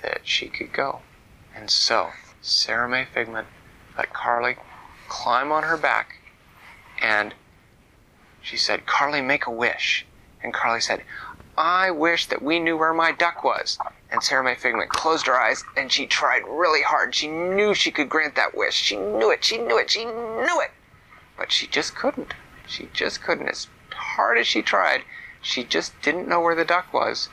that 0.00 0.20
she 0.22 0.46
could 0.46 0.72
go. 0.72 1.00
And 1.54 1.68
so, 1.68 2.10
Sarah 2.40 2.88
May 2.88 3.04
Figment 3.04 3.48
let 3.98 4.12
Carly 4.12 4.56
climb 5.08 5.50
on 5.50 5.64
her 5.64 5.76
back, 5.76 6.20
and 7.02 7.34
she 8.40 8.56
said, 8.56 8.86
Carly, 8.86 9.20
make 9.20 9.46
a 9.46 9.50
wish. 9.50 10.06
And 10.40 10.54
Carly 10.54 10.80
said, 10.80 11.02
I 11.56 11.90
wish 11.90 12.26
that 12.26 12.40
we 12.40 12.60
knew 12.60 12.76
where 12.76 12.94
my 12.94 13.10
duck 13.10 13.42
was. 13.42 13.76
And 14.10 14.22
Sarah 14.22 14.44
May 14.44 14.54
Figment 14.54 14.88
closed 14.88 15.26
her 15.26 15.38
eyes 15.38 15.64
and 15.76 15.90
she 15.90 16.06
tried 16.06 16.42
really 16.46 16.82
hard. 16.82 17.14
She 17.14 17.26
knew 17.26 17.74
she 17.74 17.90
could 17.90 18.08
grant 18.08 18.36
that 18.36 18.56
wish. 18.56 18.74
She 18.74 18.96
knew 18.96 19.30
it, 19.30 19.44
she 19.44 19.58
knew 19.58 19.76
it, 19.76 19.90
she 19.90 20.04
knew 20.04 20.60
it. 20.60 20.70
But 21.36 21.50
she 21.50 21.66
just 21.66 21.96
couldn't. 21.96 22.32
She 22.66 22.88
just 22.94 23.20
couldn't. 23.20 23.48
As 23.48 23.66
hard 23.92 24.38
as 24.38 24.46
she 24.46 24.62
tried, 24.62 25.02
she 25.42 25.64
just 25.64 26.00
didn't 26.00 26.28
know 26.28 26.40
where 26.40 26.54
the 26.54 26.64
duck 26.64 26.92
was. 26.94 27.28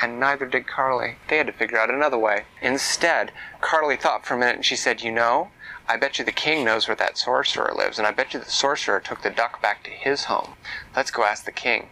And 0.00 0.20
neither 0.20 0.46
did 0.46 0.68
Carly. 0.68 1.16
They 1.28 1.38
had 1.38 1.46
to 1.48 1.52
figure 1.52 1.78
out 1.78 1.90
another 1.90 2.18
way. 2.18 2.44
Instead, 2.62 3.32
Carly 3.60 3.96
thought 3.96 4.24
for 4.24 4.34
a 4.34 4.38
minute 4.38 4.56
and 4.56 4.64
she 4.64 4.76
said, 4.76 5.02
You 5.02 5.10
know, 5.10 5.50
I 5.88 5.96
bet 5.96 6.18
you 6.18 6.24
the 6.24 6.32
king 6.32 6.64
knows 6.64 6.86
where 6.86 6.96
that 6.96 7.18
sorcerer 7.18 7.72
lives, 7.74 7.98
and 7.98 8.06
I 8.06 8.10
bet 8.10 8.34
you 8.34 8.40
the 8.40 8.50
sorcerer 8.50 9.00
took 9.00 9.22
the 9.22 9.30
duck 9.30 9.62
back 9.62 9.82
to 9.84 9.90
his 9.90 10.24
home. 10.24 10.54
Let's 10.94 11.10
go 11.10 11.24
ask 11.24 11.44
the 11.44 11.52
king. 11.52 11.88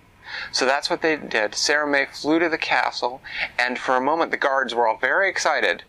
So 0.53 0.67
that's 0.67 0.91
what 0.91 1.03
they 1.03 1.17
did. 1.17 1.55
Sarah 1.55 1.87
May 1.87 2.07
flew 2.07 2.39
to 2.39 2.49
the 2.49 2.59
castle, 2.59 3.23
and 3.59 3.79
for 3.79 3.97
a 3.97 4.01
moment 4.01 4.31
the 4.31 4.37
guards 4.37 4.75
were 4.75 4.87
all 4.87 4.99
very 4.99 5.29
excited 5.29 5.85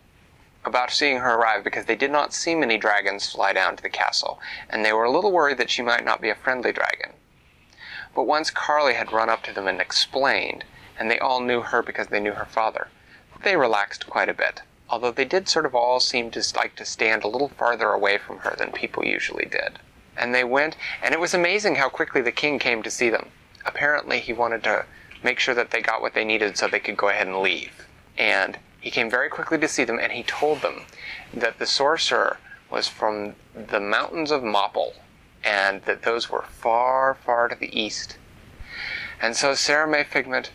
about 0.64 0.90
seeing 0.90 1.18
her 1.18 1.34
arrive 1.34 1.64
because 1.64 1.84
they 1.84 1.96
did 1.96 2.10
not 2.10 2.32
see 2.32 2.54
many 2.54 2.78
dragons 2.78 3.30
fly 3.30 3.52
down 3.52 3.76
to 3.76 3.82
the 3.82 3.88
castle, 3.88 4.40
and 4.70 4.84
they 4.84 4.92
were 4.92 5.04
a 5.04 5.10
little 5.10 5.32
worried 5.32 5.58
that 5.58 5.70
she 5.70 5.82
might 5.82 6.04
not 6.04 6.20
be 6.20 6.30
a 6.30 6.34
friendly 6.34 6.72
dragon. 6.72 7.12
But 8.14 8.24
once 8.24 8.50
Carly 8.50 8.94
had 8.94 9.12
run 9.12 9.28
up 9.28 9.42
to 9.44 9.52
them 9.52 9.68
and 9.68 9.80
explained, 9.80 10.64
and 10.98 11.10
they 11.10 11.18
all 11.18 11.40
knew 11.40 11.60
her 11.60 11.82
because 11.82 12.08
they 12.08 12.20
knew 12.20 12.32
her 12.32 12.46
father, 12.46 12.88
they 13.44 13.56
relaxed 13.56 14.08
quite 14.08 14.28
a 14.28 14.34
bit, 14.34 14.62
although 14.88 15.12
they 15.12 15.24
did 15.24 15.48
sort 15.48 15.66
of 15.66 15.74
all 15.74 16.00
seem 16.00 16.30
to 16.30 16.42
like 16.56 16.74
to 16.76 16.84
stand 16.84 17.22
a 17.22 17.28
little 17.28 17.48
farther 17.48 17.90
away 17.90 18.18
from 18.18 18.38
her 18.38 18.54
than 18.58 18.72
people 18.72 19.04
usually 19.04 19.46
did. 19.46 19.78
And 20.16 20.34
they 20.34 20.44
went, 20.44 20.76
and 21.02 21.14
it 21.14 21.20
was 21.20 21.34
amazing 21.34 21.76
how 21.76 21.88
quickly 21.88 22.20
the 22.20 22.32
king 22.32 22.58
came 22.58 22.82
to 22.82 22.90
see 22.90 23.10
them 23.10 23.30
apparently 23.68 24.18
he 24.18 24.32
wanted 24.32 24.64
to 24.64 24.84
make 25.22 25.38
sure 25.38 25.54
that 25.54 25.70
they 25.70 25.80
got 25.80 26.00
what 26.00 26.14
they 26.14 26.24
needed 26.24 26.56
so 26.56 26.66
they 26.66 26.80
could 26.80 26.96
go 26.96 27.08
ahead 27.08 27.26
and 27.26 27.38
leave. 27.38 27.86
And 28.16 28.58
he 28.80 28.90
came 28.90 29.10
very 29.10 29.28
quickly 29.28 29.58
to 29.58 29.68
see 29.68 29.84
them 29.84 29.98
and 29.98 30.12
he 30.12 30.22
told 30.22 30.62
them 30.62 30.82
that 31.34 31.58
the 31.58 31.66
sorcerer 31.66 32.38
was 32.70 32.88
from 32.88 33.34
the 33.54 33.80
mountains 33.80 34.30
of 34.30 34.42
Moppel 34.42 34.94
and 35.44 35.82
that 35.82 36.02
those 36.02 36.30
were 36.30 36.44
far, 36.48 37.14
far 37.14 37.48
to 37.48 37.54
the 37.54 37.78
east. 37.78 38.16
And 39.20 39.36
so 39.36 39.54
Sarah 39.54 39.88
May 39.88 40.04
Figment 40.04 40.50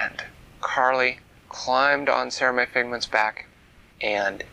and 0.00 0.24
Carly 0.60 1.18
climbed 1.48 2.08
on 2.08 2.30
Sarah 2.30 2.52
May 2.52 2.66
Figment's 2.66 3.06
back 3.06 3.46
and 4.00 4.44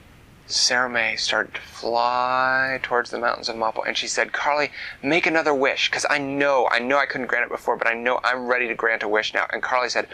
Sarah 0.51 0.89
May 0.89 1.15
started 1.15 1.53
to 1.55 1.62
fly 1.62 2.79
towards 2.83 3.10
the 3.10 3.19
mountains 3.19 3.48
of 3.48 3.55
Moppel, 3.55 3.88
and 3.88 3.95
she 3.95 4.07
said, 4.07 4.33
Carly, 4.33 4.71
make 5.01 5.25
another 5.25 5.53
wish, 5.53 5.89
because 5.89 6.05
I 6.10 6.17
know, 6.17 6.67
I 6.69 6.79
know 6.79 6.98
I 6.98 7.05
couldn't 7.05 7.27
grant 7.27 7.45
it 7.45 7.51
before, 7.51 7.77
but 7.77 7.88
I 7.88 7.93
know 7.93 8.19
I'm 8.24 8.48
ready 8.48 8.67
to 8.67 8.75
grant 8.75 9.03
a 9.03 9.07
wish 9.07 9.33
now. 9.33 9.48
And 9.51 9.62
Carly 9.62 9.89
said, 9.89 10.07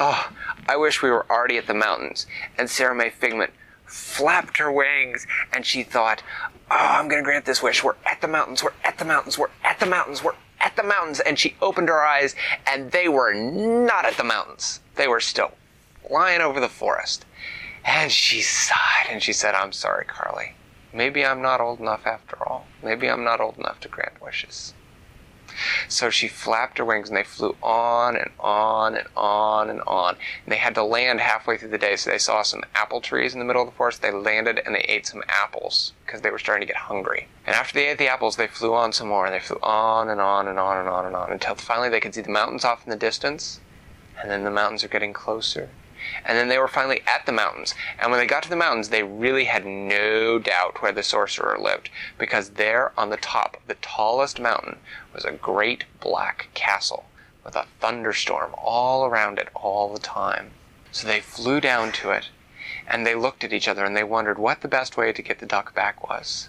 Oh, 0.00 0.32
I 0.66 0.76
wish 0.76 1.02
we 1.02 1.10
were 1.10 1.30
already 1.30 1.58
at 1.58 1.66
the 1.66 1.74
mountains. 1.74 2.26
And 2.58 2.70
Sarah 2.70 2.94
May 2.94 3.10
Figment 3.10 3.52
flapped 3.84 4.56
her 4.58 4.72
wings, 4.72 5.26
and 5.52 5.66
she 5.66 5.82
thought, 5.82 6.22
Oh, 6.70 6.76
I'm 6.78 7.08
going 7.08 7.22
to 7.22 7.24
grant 7.24 7.44
this 7.44 7.62
wish. 7.62 7.84
We're 7.84 7.96
at 8.06 8.22
the 8.22 8.28
mountains, 8.28 8.62
we're 8.62 8.72
at 8.84 8.98
the 8.98 9.04
mountains, 9.04 9.36
we're 9.36 9.50
at 9.62 9.78
the 9.78 9.86
mountains, 9.86 10.24
we're 10.24 10.36
at 10.72 10.82
the 10.82 10.88
mountains. 10.88 11.20
And 11.20 11.38
she 11.38 11.56
opened 11.60 11.88
her 11.88 12.02
eyes, 12.02 12.34
and 12.66 12.90
they 12.90 13.08
were 13.08 13.32
not 13.34 14.04
at 14.04 14.16
the 14.16 14.24
mountains. 14.24 14.80
They 14.96 15.08
were 15.08 15.20
still 15.20 15.52
flying 16.06 16.40
over 16.40 16.60
the 16.60 16.68
forest. 16.68 17.24
And 17.84 18.12
she 18.12 18.42
sighed 18.42 19.08
and 19.10 19.22
she 19.22 19.32
said, 19.32 19.54
I'm 19.54 19.72
sorry, 19.72 20.04
Carly. 20.04 20.54
Maybe 20.92 21.24
I'm 21.24 21.42
not 21.42 21.60
old 21.60 21.80
enough 21.80 22.06
after 22.06 22.36
all. 22.46 22.66
Maybe 22.82 23.08
I'm 23.08 23.24
not 23.24 23.40
old 23.40 23.58
enough 23.58 23.80
to 23.80 23.88
grant 23.88 24.22
wishes. 24.22 24.74
So 25.88 26.10
she 26.10 26.28
flapped 26.28 26.78
her 26.78 26.84
wings 26.84 27.08
and 27.08 27.16
they 27.16 27.24
flew 27.24 27.56
on 27.62 28.16
and 28.16 28.30
on 28.38 28.96
and 28.96 29.08
on 29.16 29.70
and 29.70 29.80
on. 29.82 30.16
And 30.44 30.52
they 30.52 30.56
had 30.56 30.74
to 30.74 30.84
land 30.84 31.20
halfway 31.20 31.56
through 31.58 31.70
the 31.70 31.78
day, 31.78 31.96
so 31.96 32.10
they 32.10 32.18
saw 32.18 32.42
some 32.42 32.64
apple 32.74 33.00
trees 33.00 33.32
in 33.32 33.38
the 33.38 33.44
middle 33.44 33.62
of 33.62 33.68
the 33.68 33.74
forest. 33.74 34.02
They 34.02 34.10
landed 34.10 34.60
and 34.64 34.74
they 34.74 34.84
ate 34.88 35.06
some 35.06 35.22
apples 35.28 35.92
because 36.04 36.20
they 36.20 36.30
were 36.30 36.38
starting 36.38 36.66
to 36.66 36.72
get 36.72 36.82
hungry. 36.82 37.28
And 37.46 37.54
after 37.56 37.74
they 37.74 37.88
ate 37.88 37.98
the 37.98 38.08
apples, 38.08 38.36
they 38.36 38.46
flew 38.46 38.74
on 38.74 38.92
some 38.92 39.08
more 39.08 39.26
and 39.26 39.34
they 39.34 39.40
flew 39.40 39.58
on 39.62 40.08
and 40.08 40.20
on 40.20 40.48
and 40.48 40.58
on 40.58 40.78
and 40.78 40.88
on 40.88 41.06
and 41.06 41.16
on 41.16 41.32
until 41.32 41.54
finally 41.54 41.88
they 41.88 42.00
could 42.00 42.14
see 42.14 42.20
the 42.20 42.30
mountains 42.30 42.64
off 42.64 42.84
in 42.84 42.90
the 42.90 42.96
distance. 42.96 43.60
And 44.20 44.30
then 44.30 44.44
the 44.44 44.50
mountains 44.50 44.84
are 44.84 44.88
getting 44.88 45.12
closer 45.12 45.70
and 46.24 46.36
then 46.36 46.48
they 46.48 46.58
were 46.58 46.68
finally 46.68 47.02
at 47.06 47.26
the 47.26 47.32
mountains. 47.32 47.74
And 47.98 48.10
when 48.10 48.20
they 48.20 48.26
got 48.26 48.42
to 48.44 48.48
the 48.48 48.56
mountains, 48.56 48.88
they 48.88 49.02
really 49.02 49.44
had 49.44 49.66
no 49.66 50.11
doubt 50.38 50.82
where 50.82 50.92
the 50.92 51.02
sorcerer 51.02 51.58
lived, 51.58 51.90
because 52.18 52.50
there 52.50 52.92
on 52.98 53.10
the 53.10 53.16
top 53.16 53.56
of 53.56 53.66
the 53.66 53.74
tallest 53.74 54.40
mountain 54.40 54.78
was 55.12 55.24
a 55.24 55.32
great 55.32 55.84
black 56.00 56.48
castle 56.54 57.06
with 57.44 57.56
a 57.56 57.66
thunderstorm 57.80 58.54
all 58.56 59.04
around 59.04 59.38
it 59.38 59.48
all 59.54 59.92
the 59.92 60.00
time. 60.00 60.50
So 60.90 61.06
they 61.06 61.20
flew 61.20 61.60
down 61.60 61.92
to 61.92 62.10
it, 62.10 62.28
and 62.86 63.06
they 63.06 63.14
looked 63.14 63.44
at 63.44 63.52
each 63.52 63.68
other 63.68 63.84
and 63.84 63.96
they 63.96 64.04
wondered 64.04 64.38
what 64.38 64.60
the 64.60 64.68
best 64.68 64.96
way 64.96 65.12
to 65.12 65.22
get 65.22 65.38
the 65.38 65.46
duck 65.46 65.74
back 65.74 66.08
was. 66.08 66.48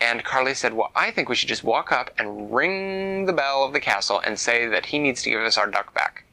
And 0.00 0.24
Carly 0.24 0.54
said, 0.54 0.74
Well, 0.74 0.92
I 0.94 1.10
think 1.10 1.28
we 1.28 1.34
should 1.34 1.48
just 1.48 1.64
walk 1.64 1.90
up 1.90 2.10
and 2.16 2.54
ring 2.54 3.26
the 3.26 3.32
bell 3.32 3.64
of 3.64 3.72
the 3.72 3.80
castle 3.80 4.20
and 4.24 4.38
say 4.38 4.66
that 4.66 4.86
he 4.86 4.98
needs 4.98 5.22
to 5.22 5.30
give 5.30 5.40
us 5.40 5.58
our 5.58 5.66
duck 5.66 5.92
back. 5.92 6.24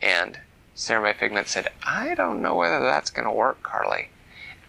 And 0.00 0.40
Sarah 0.74 1.02
May 1.02 1.12
Figment 1.12 1.48
said, 1.48 1.70
I 1.86 2.14
don't 2.14 2.40
know 2.40 2.54
whether 2.54 2.80
that's 2.80 3.10
going 3.10 3.26
to 3.26 3.32
work, 3.32 3.62
Carly. 3.62 4.08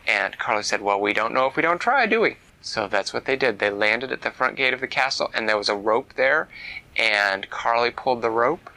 And 0.07 0.37
Carly 0.37 0.63
said, 0.63 0.81
Well, 0.81 0.99
we 0.99 1.13
don't 1.13 1.33
know 1.33 1.47
if 1.47 1.55
we 1.55 1.61
don't 1.61 1.79
try, 1.79 2.05
do 2.05 2.21
we? 2.21 2.37
So 2.61 2.87
that's 2.87 3.13
what 3.13 3.25
they 3.25 3.35
did. 3.35 3.59
They 3.59 3.69
landed 3.69 4.11
at 4.11 4.21
the 4.21 4.31
front 4.31 4.55
gate 4.55 4.73
of 4.73 4.81
the 4.81 4.87
castle, 4.87 5.31
and 5.33 5.49
there 5.49 5.57
was 5.57 5.69
a 5.69 5.75
rope 5.75 6.13
there, 6.15 6.47
and 6.95 7.49
Carly 7.49 7.91
pulled 7.91 8.21
the 8.21 8.29
rope. 8.29 8.69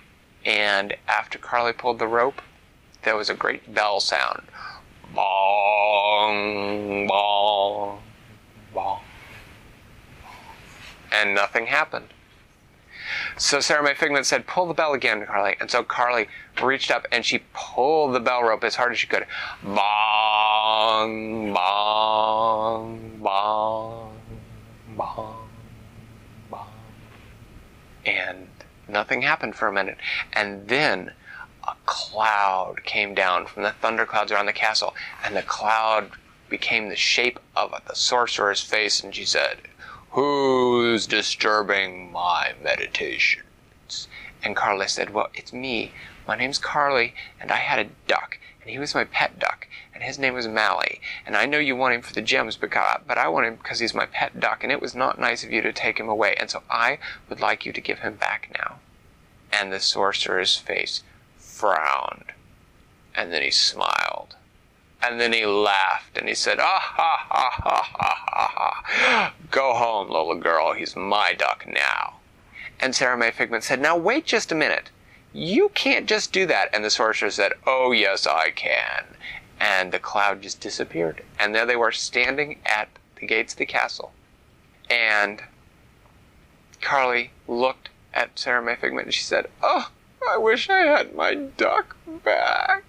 And 0.44 0.96
after 1.08 1.38
Carly 1.38 1.72
pulled 1.72 1.98
the 1.98 2.06
rope, 2.06 2.42
there 3.02 3.16
was 3.16 3.30
a 3.30 3.34
great 3.34 3.74
bell 3.74 4.00
sound. 4.00 4.42
Bong, 5.14 7.06
bong, 7.06 8.00
bong. 8.72 9.00
And 11.12 11.34
nothing 11.34 11.66
happened. 11.66 12.08
So 13.36 13.60
Sarah 13.60 13.82
May 13.82 13.94
Figment 13.94 14.26
said, 14.26 14.46
pull 14.46 14.66
the 14.66 14.74
bell 14.74 14.92
again, 14.92 15.26
Carly. 15.26 15.56
And 15.60 15.70
so 15.70 15.82
Carly 15.82 16.28
reached 16.62 16.90
up 16.90 17.06
and 17.12 17.24
she 17.24 17.42
pulled 17.52 18.14
the 18.14 18.20
bell 18.20 18.42
rope 18.42 18.64
as 18.64 18.76
hard 18.76 18.92
as 18.92 18.98
she 18.98 19.06
could. 19.06 19.26
Bong, 19.62 19.76
bong, 20.64 21.52
bong, 23.22 24.16
bong, 24.96 25.48
bong. 26.50 26.66
And 28.06 28.48
nothing 28.88 29.20
happened 29.20 29.56
for 29.56 29.68
a 29.68 29.72
minute. 29.72 29.98
And 30.32 30.66
then 30.68 31.12
a 31.68 31.74
cloud 31.84 32.82
came 32.84 33.14
down 33.14 33.44
from 33.44 33.62
the 33.62 33.72
thunderclouds 33.72 34.32
around 34.32 34.46
the 34.46 34.54
castle. 34.54 34.94
And 35.22 35.36
the 35.36 35.42
cloud 35.42 36.12
became 36.48 36.88
the 36.88 36.96
shape 36.96 37.38
of 37.54 37.74
the 37.86 37.94
sorcerer's 37.94 38.62
face. 38.62 39.04
And 39.04 39.14
she 39.14 39.26
said, 39.26 39.58
Who's 40.12 41.06
disturbing 41.06 42.10
my 42.10 42.54
meditations? 42.62 44.08
And 44.42 44.56
Carly 44.56 44.88
said, 44.88 45.12
Well, 45.12 45.28
it's 45.34 45.52
me. 45.52 45.92
My 46.26 46.36
name's 46.36 46.56
Carly, 46.56 47.12
and 47.38 47.52
I 47.52 47.56
had 47.56 47.78
a 47.80 47.90
duck, 48.06 48.38
and 48.64 48.70
he 48.70 48.78
was 48.78 48.94
my 48.94 49.04
pet 49.04 49.38
duck, 49.38 49.68
and 49.92 50.02
his 50.02 50.18
name 50.18 50.32
was 50.32 50.48
Mally. 50.48 51.02
And 51.26 51.36
I 51.36 51.44
know 51.44 51.58
you 51.58 51.76
want 51.76 51.94
him 51.94 52.00
for 52.00 52.14
the 52.14 52.22
gems, 52.22 52.56
because, 52.56 53.02
but 53.06 53.18
I 53.18 53.28
want 53.28 53.46
him 53.46 53.56
because 53.56 53.80
he's 53.80 53.92
my 53.92 54.06
pet 54.06 54.40
duck, 54.40 54.62
and 54.62 54.72
it 54.72 54.80
was 54.80 54.94
not 54.94 55.20
nice 55.20 55.44
of 55.44 55.52
you 55.52 55.60
to 55.60 55.72
take 55.72 56.00
him 56.00 56.08
away, 56.08 56.34
and 56.40 56.48
so 56.48 56.62
I 56.70 56.98
would 57.28 57.40
like 57.40 57.66
you 57.66 57.74
to 57.74 57.80
give 57.82 57.98
him 57.98 58.14
back 58.14 58.50
now. 58.58 58.78
And 59.52 59.70
the 59.70 59.80
sorcerer's 59.80 60.56
face 60.56 61.02
frowned, 61.36 62.32
and 63.14 63.30
then 63.30 63.42
he 63.42 63.50
smiled. 63.50 64.36
And 65.02 65.20
then 65.20 65.34
he 65.34 65.44
laughed 65.44 66.16
and 66.16 66.26
he 66.26 66.34
said, 66.34 66.58
Ah 66.58 66.80
ha 66.80 67.26
ha 67.28 67.50
ha 67.50 67.82
ha 67.82 68.24
ha 68.26 68.82
ha. 68.86 69.34
Go 69.50 69.74
home, 69.74 70.08
little 70.08 70.34
girl. 70.36 70.72
He's 70.72 70.96
my 70.96 71.34
duck 71.34 71.66
now. 71.68 72.20
And 72.80 72.94
Sarah 72.94 73.18
May 73.18 73.30
Figment 73.30 73.64
said, 73.64 73.82
Now 73.82 73.98
wait 73.98 74.24
just 74.24 74.50
a 74.50 74.54
minute. 74.54 74.88
You 75.36 75.70
can't 75.70 76.06
just 76.06 76.32
do 76.32 76.46
that. 76.46 76.70
And 76.72 76.84
the 76.84 76.90
sorcerer 76.90 77.30
said, 77.30 77.54
Oh, 77.66 77.90
yes, 77.90 78.24
I 78.24 78.50
can. 78.50 79.04
And 79.58 79.90
the 79.90 79.98
cloud 79.98 80.42
just 80.42 80.60
disappeared. 80.60 81.24
And 81.40 81.52
there 81.52 81.66
they 81.66 81.74
were 81.76 81.90
standing 81.90 82.60
at 82.64 82.88
the 83.16 83.26
gates 83.26 83.52
of 83.54 83.58
the 83.58 83.66
castle. 83.66 84.12
And 84.88 85.42
Carly 86.80 87.32
looked 87.48 87.88
at 88.12 88.38
Sarah 88.38 88.62
May 88.62 88.76
Figment 88.76 89.06
and 89.06 89.14
she 89.14 89.24
said, 89.24 89.48
Oh, 89.60 89.90
I 90.30 90.38
wish 90.38 90.70
I 90.70 90.78
had 90.78 91.16
my 91.16 91.34
duck 91.34 91.96
back. 92.24 92.84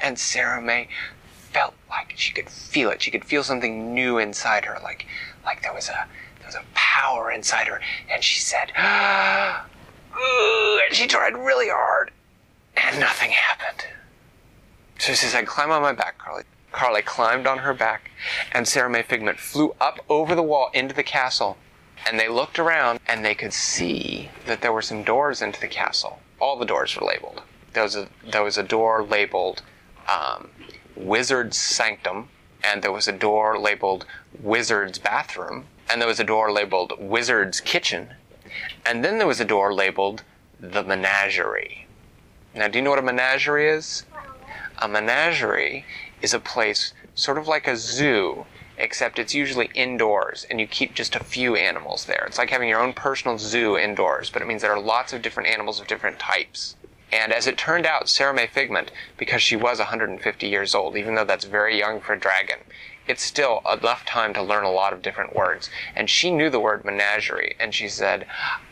And 0.00 0.18
Sarah 0.18 0.62
May 0.62 0.88
felt 1.26 1.74
like 1.90 2.14
she 2.16 2.32
could 2.32 2.48
feel 2.48 2.88
it. 2.90 3.02
She 3.02 3.10
could 3.10 3.24
feel 3.26 3.42
something 3.44 3.94
new 3.94 4.18
inside 4.18 4.64
her, 4.64 4.78
like 4.82 5.06
like 5.44 5.62
there 5.62 5.72
was 5.72 5.88
a 5.88 6.06
there 6.38 6.46
was 6.46 6.54
a 6.54 6.64
power 6.74 7.30
inside 7.30 7.68
her. 7.68 7.80
And 8.10 8.22
she 8.24 8.40
said, 8.40 8.72
And 10.86 10.94
she 10.94 11.06
tried 11.06 11.36
really 11.36 11.68
hard, 11.68 12.10
and 12.76 13.00
nothing 13.00 13.30
happened. 13.30 13.86
So 14.98 15.12
she 15.14 15.26
said, 15.26 15.46
"Climb 15.46 15.70
on 15.70 15.82
my 15.82 15.92
back, 15.92 16.18
Carly." 16.18 16.44
Carly 16.72 17.02
climbed 17.02 17.46
on 17.46 17.58
her 17.58 17.72
back, 17.72 18.10
and 18.50 18.66
Sarah 18.66 18.90
May 18.90 19.02
Figment 19.02 19.38
flew 19.38 19.76
up 19.80 20.00
over 20.08 20.34
the 20.34 20.42
wall 20.42 20.70
into 20.74 20.94
the 20.94 21.04
castle. 21.04 21.56
And 22.06 22.18
they 22.18 22.28
looked 22.28 22.58
around, 22.58 22.98
and 23.06 23.24
they 23.24 23.34
could 23.34 23.52
see 23.52 24.28
that 24.46 24.60
there 24.60 24.72
were 24.72 24.82
some 24.82 25.04
doors 25.04 25.40
into 25.40 25.60
the 25.60 25.68
castle. 25.68 26.20
All 26.40 26.58
the 26.58 26.66
doors 26.66 26.96
were 26.96 27.06
labeled. 27.06 27.42
There 27.72 27.82
was 27.84 27.96
a 27.96 28.08
there 28.24 28.42
was 28.42 28.58
a 28.58 28.62
door 28.62 29.02
labeled 29.04 29.62
um, 30.08 30.50
Wizard's 30.96 31.56
Sanctum, 31.56 32.28
and 32.62 32.82
there 32.82 32.92
was 32.92 33.08
a 33.08 33.12
door 33.12 33.58
labeled 33.58 34.06
Wizard's 34.38 34.98
Bathroom, 34.98 35.66
and 35.88 36.00
there 36.00 36.08
was 36.08 36.20
a 36.20 36.24
door 36.24 36.52
labeled 36.52 36.92
Wizard's 36.98 37.60
Kitchen, 37.60 38.14
and 38.84 39.04
then 39.04 39.18
there 39.18 39.26
was 39.26 39.40
a 39.40 39.44
door 39.44 39.72
labeled 39.72 40.22
the 40.60 40.82
Menagerie. 40.82 41.84
Now, 42.54 42.68
do 42.68 42.78
you 42.78 42.84
know 42.84 42.90
what 42.90 43.00
a 43.00 43.02
menagerie 43.02 43.68
is? 43.68 44.04
A 44.78 44.86
menagerie 44.86 45.84
is 46.22 46.32
a 46.32 46.38
place 46.38 46.94
sort 47.14 47.36
of 47.36 47.48
like 47.48 47.66
a 47.66 47.76
zoo, 47.76 48.46
except 48.78 49.18
it's 49.18 49.34
usually 49.34 49.70
indoors 49.74 50.46
and 50.48 50.60
you 50.60 50.66
keep 50.68 50.94
just 50.94 51.16
a 51.16 51.24
few 51.24 51.56
animals 51.56 52.04
there. 52.04 52.24
It's 52.26 52.38
like 52.38 52.50
having 52.50 52.68
your 52.68 52.80
own 52.80 52.92
personal 52.92 53.38
zoo 53.38 53.76
indoors, 53.76 54.30
but 54.30 54.40
it 54.40 54.46
means 54.46 54.62
there 54.62 54.72
are 54.72 54.80
lots 54.80 55.12
of 55.12 55.20
different 55.20 55.48
animals 55.48 55.80
of 55.80 55.88
different 55.88 56.20
types. 56.20 56.76
And 57.12 57.32
as 57.32 57.46
it 57.46 57.58
turned 57.58 57.86
out, 57.86 58.08
Sarah 58.08 58.34
May 58.34 58.46
Figment, 58.46 58.92
because 59.16 59.42
she 59.42 59.56
was 59.56 59.78
150 59.78 60.46
years 60.46 60.74
old, 60.74 60.96
even 60.96 61.14
though 61.14 61.24
that's 61.24 61.44
very 61.44 61.78
young 61.78 62.00
for 62.00 62.12
a 62.12 62.18
dragon, 62.18 62.58
it's 63.06 63.22
still 63.22 63.60
enough 63.70 64.04
time 64.04 64.34
to 64.34 64.42
learn 64.42 64.64
a 64.64 64.70
lot 64.70 64.92
of 64.92 65.02
different 65.02 65.34
words. 65.34 65.70
And 65.94 66.08
she 66.08 66.30
knew 66.30 66.50
the 66.50 66.60
word 66.60 66.84
menagerie, 66.84 67.54
and 67.60 67.74
she 67.74 67.88
said, 67.88 68.26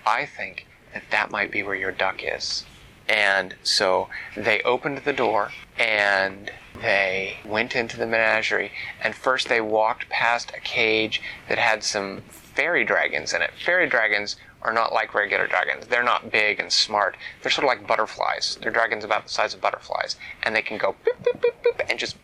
I 0.06 0.26
think 0.26 0.66
that 0.94 1.04
that 1.10 1.30
might 1.30 1.50
be 1.50 1.62
where 1.62 1.74
your 1.74 1.92
duck 1.92 2.22
is. 2.22 2.64
And 3.08 3.56
so 3.62 4.08
they 4.36 4.62
opened 4.62 4.98
the 4.98 5.12
door 5.12 5.50
and 5.78 6.50
they 6.80 7.36
went 7.44 7.74
into 7.74 7.96
the 7.96 8.06
menagerie. 8.06 8.72
And 9.02 9.14
first 9.14 9.48
they 9.48 9.60
walked 9.60 10.08
past 10.08 10.52
a 10.56 10.60
cage 10.60 11.20
that 11.48 11.58
had 11.58 11.82
some 11.82 12.22
fairy 12.28 12.84
dragons 12.84 13.32
in 13.32 13.42
it. 13.42 13.50
Fairy 13.64 13.88
dragons 13.88 14.36
are 14.62 14.72
not 14.72 14.92
like 14.92 15.14
regular 15.14 15.46
dragons. 15.46 15.86
They're 15.86 16.02
not 16.02 16.30
big 16.30 16.60
and 16.60 16.72
smart. 16.72 17.16
They're 17.42 17.50
sort 17.50 17.64
of 17.64 17.68
like 17.68 17.86
butterflies. 17.86 18.56
They're 18.60 18.70
dragons 18.70 19.04
about 19.04 19.24
the 19.24 19.30
size 19.30 19.54
of 19.54 19.60
butterflies. 19.60 20.16
And 20.42 20.54
they 20.54 20.62
can 20.62 20.78
go 20.78 20.94
boop, 21.04 21.22
boop, 21.22 21.40
boop, 21.40 21.54
boop, 21.64 21.90
and 21.90 21.98
just 21.98 22.16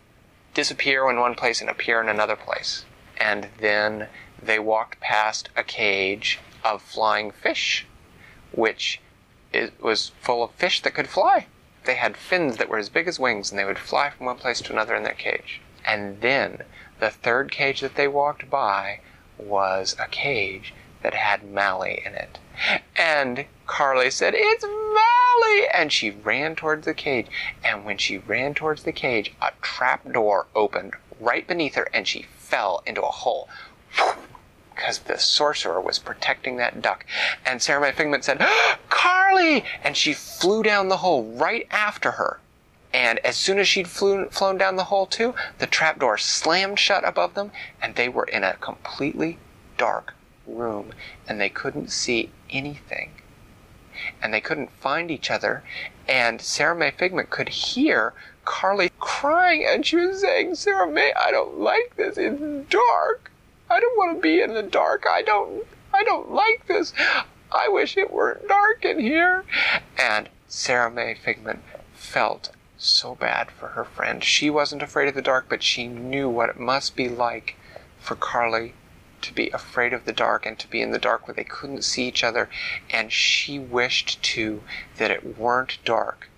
disappear 0.59 1.09
in 1.09 1.17
one 1.17 1.35
place 1.35 1.61
and 1.61 1.69
appear 1.69 2.01
in 2.01 2.09
another 2.09 2.35
place. 2.35 2.83
And 3.17 3.47
then 3.59 4.09
they 4.43 4.59
walked 4.59 4.99
past 4.99 5.47
a 5.55 5.63
cage 5.63 6.37
of 6.65 6.81
flying 6.81 7.31
fish, 7.31 7.87
which 8.51 8.99
it 9.53 9.81
was 9.81 10.11
full 10.19 10.43
of 10.43 10.51
fish 10.51 10.81
that 10.81 10.93
could 10.93 11.07
fly. 11.07 11.47
They 11.85 11.95
had 11.95 12.17
fins 12.17 12.57
that 12.57 12.67
were 12.67 12.77
as 12.77 12.89
big 12.89 13.07
as 13.07 13.17
wings, 13.17 13.51
and 13.51 13.57
they 13.57 13.63
would 13.63 13.79
fly 13.79 14.09
from 14.09 14.25
one 14.25 14.35
place 14.35 14.59
to 14.63 14.73
another 14.73 14.95
in 14.95 15.03
their 15.03 15.13
cage. 15.13 15.61
And 15.85 16.19
then 16.19 16.63
the 16.99 17.09
third 17.09 17.53
cage 17.53 17.79
that 17.79 17.95
they 17.95 18.09
walked 18.09 18.49
by 18.49 18.99
was 19.37 19.95
a 19.97 20.07
cage 20.07 20.73
that 21.03 21.13
had 21.13 21.49
Mally 21.49 22.03
in 22.05 22.15
it. 22.15 22.37
And 22.97 23.45
Carly 23.69 24.09
said, 24.09 24.33
It's 24.35 24.63
Mally! 24.63 25.67
And 25.71 25.93
she 25.93 26.09
ran 26.09 26.55
towards 26.55 26.85
the 26.85 26.93
cage. 26.95 27.27
And 27.63 27.85
when 27.85 27.99
she 27.99 28.17
ran 28.17 28.55
towards 28.55 28.81
the 28.81 28.91
cage, 28.91 29.31
a 29.43 29.51
trap 29.61 30.11
door 30.11 30.47
opened 30.55 30.95
right 31.19 31.47
beneath 31.47 31.75
her, 31.75 31.87
and 31.93 32.07
she 32.07 32.23
fell 32.23 32.81
into 32.87 33.03
a 33.03 33.11
hole. 33.11 33.47
Because 34.75 34.99
the 34.99 35.19
sorcerer 35.19 35.79
was 35.79 35.99
protecting 35.99 36.57
that 36.57 36.81
duck. 36.81 37.05
And 37.45 37.61
Sarah 37.61 37.79
May 37.79 37.91
Figment 37.91 38.25
said, 38.25 38.43
Carly! 38.89 39.63
And 39.83 39.95
she 39.95 40.13
flew 40.13 40.63
down 40.63 40.89
the 40.89 40.97
hole 40.97 41.23
right 41.23 41.67
after 41.69 42.11
her. 42.11 42.39
And 42.91 43.19
as 43.19 43.37
soon 43.37 43.59
as 43.59 43.67
she'd 43.67 43.87
flew, 43.87 44.29
flown 44.29 44.57
down 44.57 44.77
the 44.77 44.85
hole 44.85 45.05
too, 45.05 45.35
the 45.59 45.67
trapdoor 45.67 46.17
slammed 46.17 46.79
shut 46.79 47.07
above 47.07 47.35
them, 47.35 47.51
and 47.81 47.95
they 47.95 48.09
were 48.09 48.25
in 48.25 48.43
a 48.43 48.55
completely 48.55 49.37
dark 49.77 50.15
room, 50.47 50.91
and 51.27 51.39
they 51.39 51.49
couldn't 51.49 51.91
see 51.91 52.31
anything. 52.49 53.11
And 54.21 54.33
they 54.33 54.41
couldn't 54.41 54.71
find 54.71 55.11
each 55.11 55.31
other, 55.31 55.63
and 56.07 56.41
Sarah 56.41 56.75
May 56.75 56.91
Figment 56.91 57.29
could 57.29 57.49
hear 57.49 58.13
Carly 58.45 58.91
crying, 58.99 59.65
and 59.65 59.85
she 59.85 59.95
was 59.95 60.21
saying, 60.21 60.55
Sarah 60.55 60.89
May, 60.89 61.13
I 61.13 61.31
don't 61.31 61.59
like 61.59 61.95
this. 61.95 62.17
It's 62.17 62.41
dark. 62.69 63.31
I 63.69 63.79
don't 63.79 63.97
want 63.97 64.17
to 64.17 64.21
be 64.21 64.41
in 64.41 64.53
the 64.53 64.63
dark. 64.63 65.05
I 65.07 65.21
don't, 65.21 65.65
I 65.93 66.03
don't 66.03 66.31
like 66.31 66.65
this. 66.67 66.93
I 67.51 67.67
wish 67.67 67.97
it 67.97 68.11
weren't 68.11 68.47
dark 68.47 68.85
in 68.85 68.99
here. 68.99 69.43
And 69.97 70.29
Sarah 70.47 70.89
May 70.89 71.13
Figment 71.13 71.61
felt 71.93 72.51
so 72.77 73.13
bad 73.15 73.51
for 73.51 73.69
her 73.69 73.83
friend. 73.83 74.23
She 74.23 74.49
wasn't 74.49 74.81
afraid 74.81 75.09
of 75.09 75.15
the 75.15 75.21
dark, 75.21 75.45
but 75.49 75.61
she 75.61 75.87
knew 75.87 76.29
what 76.29 76.49
it 76.49 76.59
must 76.59 76.95
be 76.95 77.07
like 77.09 77.55
for 77.99 78.15
Carly 78.15 78.73
to 79.21 79.33
be 79.33 79.49
afraid 79.49 79.93
of 79.93 80.05
the 80.05 80.13
dark 80.13 80.45
and 80.45 80.57
to 80.59 80.67
be 80.67 80.81
in 80.81 80.91
the 80.91 80.99
dark 80.99 81.27
where 81.27 81.35
they 81.35 81.43
couldn't 81.43 81.83
see 81.83 82.07
each 82.07 82.23
other. 82.23 82.49
And 82.89 83.11
she 83.11 83.59
wished 83.59 84.21
too 84.23 84.63
that 84.97 85.11
it 85.11 85.37
weren't 85.37 85.79
dark 85.85 86.29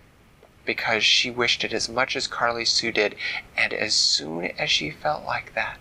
because 0.66 1.04
she 1.04 1.32
wished 1.32 1.64
it 1.64 1.74
as 1.74 1.90
much 1.90 2.16
as 2.16 2.28
Carly 2.28 2.66
Sue 2.66 2.92
did. 2.92 3.16
And 3.58 3.74
as 3.74 3.94
soon 3.94 4.46
as 4.58 4.70
she 4.70 4.92
felt 4.92 5.26
like 5.26 5.54
that, 5.56 5.80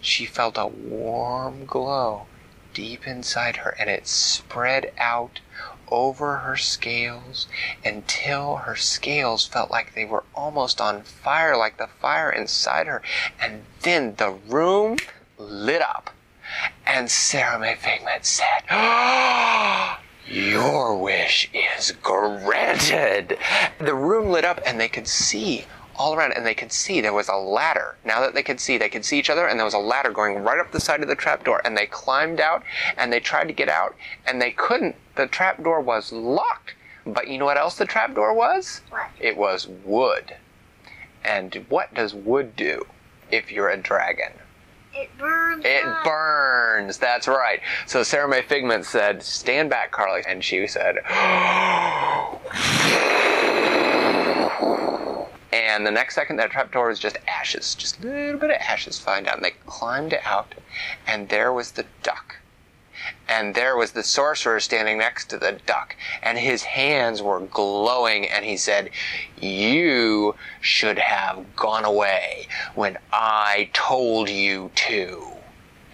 she 0.00 0.26
felt 0.26 0.58
a 0.58 0.66
warm 0.66 1.66
glow 1.66 2.26
deep 2.74 3.06
inside 3.06 3.56
her 3.56 3.74
and 3.78 3.90
it 3.90 4.06
spread 4.06 4.92
out 4.98 5.40
over 5.92 6.38
her 6.38 6.56
scales 6.56 7.46
until 7.84 8.56
her 8.56 8.74
scales 8.74 9.46
felt 9.46 9.70
like 9.70 9.94
they 9.94 10.06
were 10.06 10.24
almost 10.34 10.80
on 10.80 11.02
fire, 11.02 11.54
like 11.56 11.76
the 11.76 11.86
fire 11.86 12.30
inside 12.30 12.86
her. 12.86 13.02
And 13.38 13.64
then 13.82 14.14
the 14.16 14.30
room 14.30 14.96
lit 15.50 15.82
up. 15.82 16.10
And 16.86 17.10
Sarah 17.10 17.58
May 17.58 17.74
Figment 17.74 18.24
said, 18.24 18.64
oh, 18.70 19.98
Your 20.26 20.96
wish 20.96 21.50
is 21.52 21.92
granted. 22.02 23.38
The 23.78 23.94
room 23.94 24.28
lit 24.30 24.44
up 24.44 24.60
and 24.66 24.78
they 24.80 24.88
could 24.88 25.08
see 25.08 25.64
all 25.96 26.14
around 26.14 26.32
and 26.32 26.44
they 26.44 26.54
could 26.54 26.72
see 26.72 27.00
there 27.00 27.12
was 27.12 27.28
a 27.28 27.36
ladder. 27.36 27.96
Now 28.04 28.20
that 28.20 28.34
they 28.34 28.42
could 28.42 28.60
see, 28.60 28.78
they 28.78 28.88
could 28.88 29.04
see 29.04 29.18
each 29.18 29.30
other 29.30 29.46
and 29.46 29.58
there 29.58 29.64
was 29.64 29.74
a 29.74 29.78
ladder 29.78 30.10
going 30.10 30.42
right 30.42 30.58
up 30.58 30.72
the 30.72 30.80
side 30.80 31.02
of 31.02 31.08
the 31.08 31.14
trapdoor 31.14 31.60
and 31.64 31.76
they 31.76 31.86
climbed 31.86 32.40
out 32.40 32.62
and 32.96 33.12
they 33.12 33.20
tried 33.20 33.48
to 33.48 33.52
get 33.52 33.68
out 33.68 33.94
and 34.26 34.40
they 34.40 34.50
couldn't. 34.50 34.96
The 35.16 35.26
trapdoor 35.26 35.80
was 35.80 36.12
locked. 36.12 36.74
But 37.04 37.28
you 37.28 37.38
know 37.38 37.46
what 37.46 37.56
else 37.56 37.76
the 37.76 37.84
trapdoor 37.84 38.32
was? 38.32 38.80
What? 38.90 39.10
It 39.18 39.36
was 39.36 39.66
wood. 39.66 40.36
And 41.24 41.66
what 41.68 41.94
does 41.94 42.14
wood 42.14 42.54
do 42.56 42.86
if 43.30 43.50
you're 43.50 43.70
a 43.70 43.76
dragon? 43.76 44.32
It 44.94 45.16
burns. 45.18 45.64
It 45.64 45.84
up. 45.84 46.04
burns. 46.04 46.98
That's 46.98 47.26
right. 47.26 47.60
So 47.86 48.02
Sarah 48.02 48.28
May 48.28 48.42
Figment 48.42 48.84
said, 48.84 49.22
"Stand 49.22 49.70
back, 49.70 49.90
Carly," 49.90 50.22
and 50.26 50.44
she 50.44 50.66
said, 50.66 50.96
and 55.52 55.86
the 55.86 55.90
next 55.90 56.14
second, 56.14 56.36
that 56.36 56.50
trapdoor 56.50 56.88
was 56.88 56.98
just 56.98 57.16
ashes, 57.26 57.74
just 57.74 58.02
a 58.04 58.06
little 58.06 58.38
bit 58.40 58.50
of 58.50 58.56
ashes 58.56 58.98
flying 58.98 59.24
down. 59.24 59.40
They 59.42 59.52
climbed 59.66 60.14
out, 60.24 60.54
and 61.06 61.28
there 61.28 61.52
was 61.52 61.72
the 61.72 61.86
duck. 62.02 62.36
And 63.28 63.54
there 63.54 63.76
was 63.76 63.92
the 63.92 64.02
sorcerer 64.02 64.60
standing 64.60 64.98
next 64.98 65.26
to 65.30 65.38
the 65.38 65.52
duck, 65.52 65.96
and 66.22 66.38
his 66.38 66.62
hands 66.62 67.22
were 67.22 67.40
glowing, 67.40 68.28
and 68.28 68.44
he 68.44 68.56
said, 68.56 68.90
You 69.38 70.34
should 70.60 70.98
have 70.98 71.56
gone 71.56 71.84
away 71.84 72.46
when 72.74 72.98
I 73.12 73.70
told 73.72 74.28
you 74.28 74.70
to. 74.74 75.41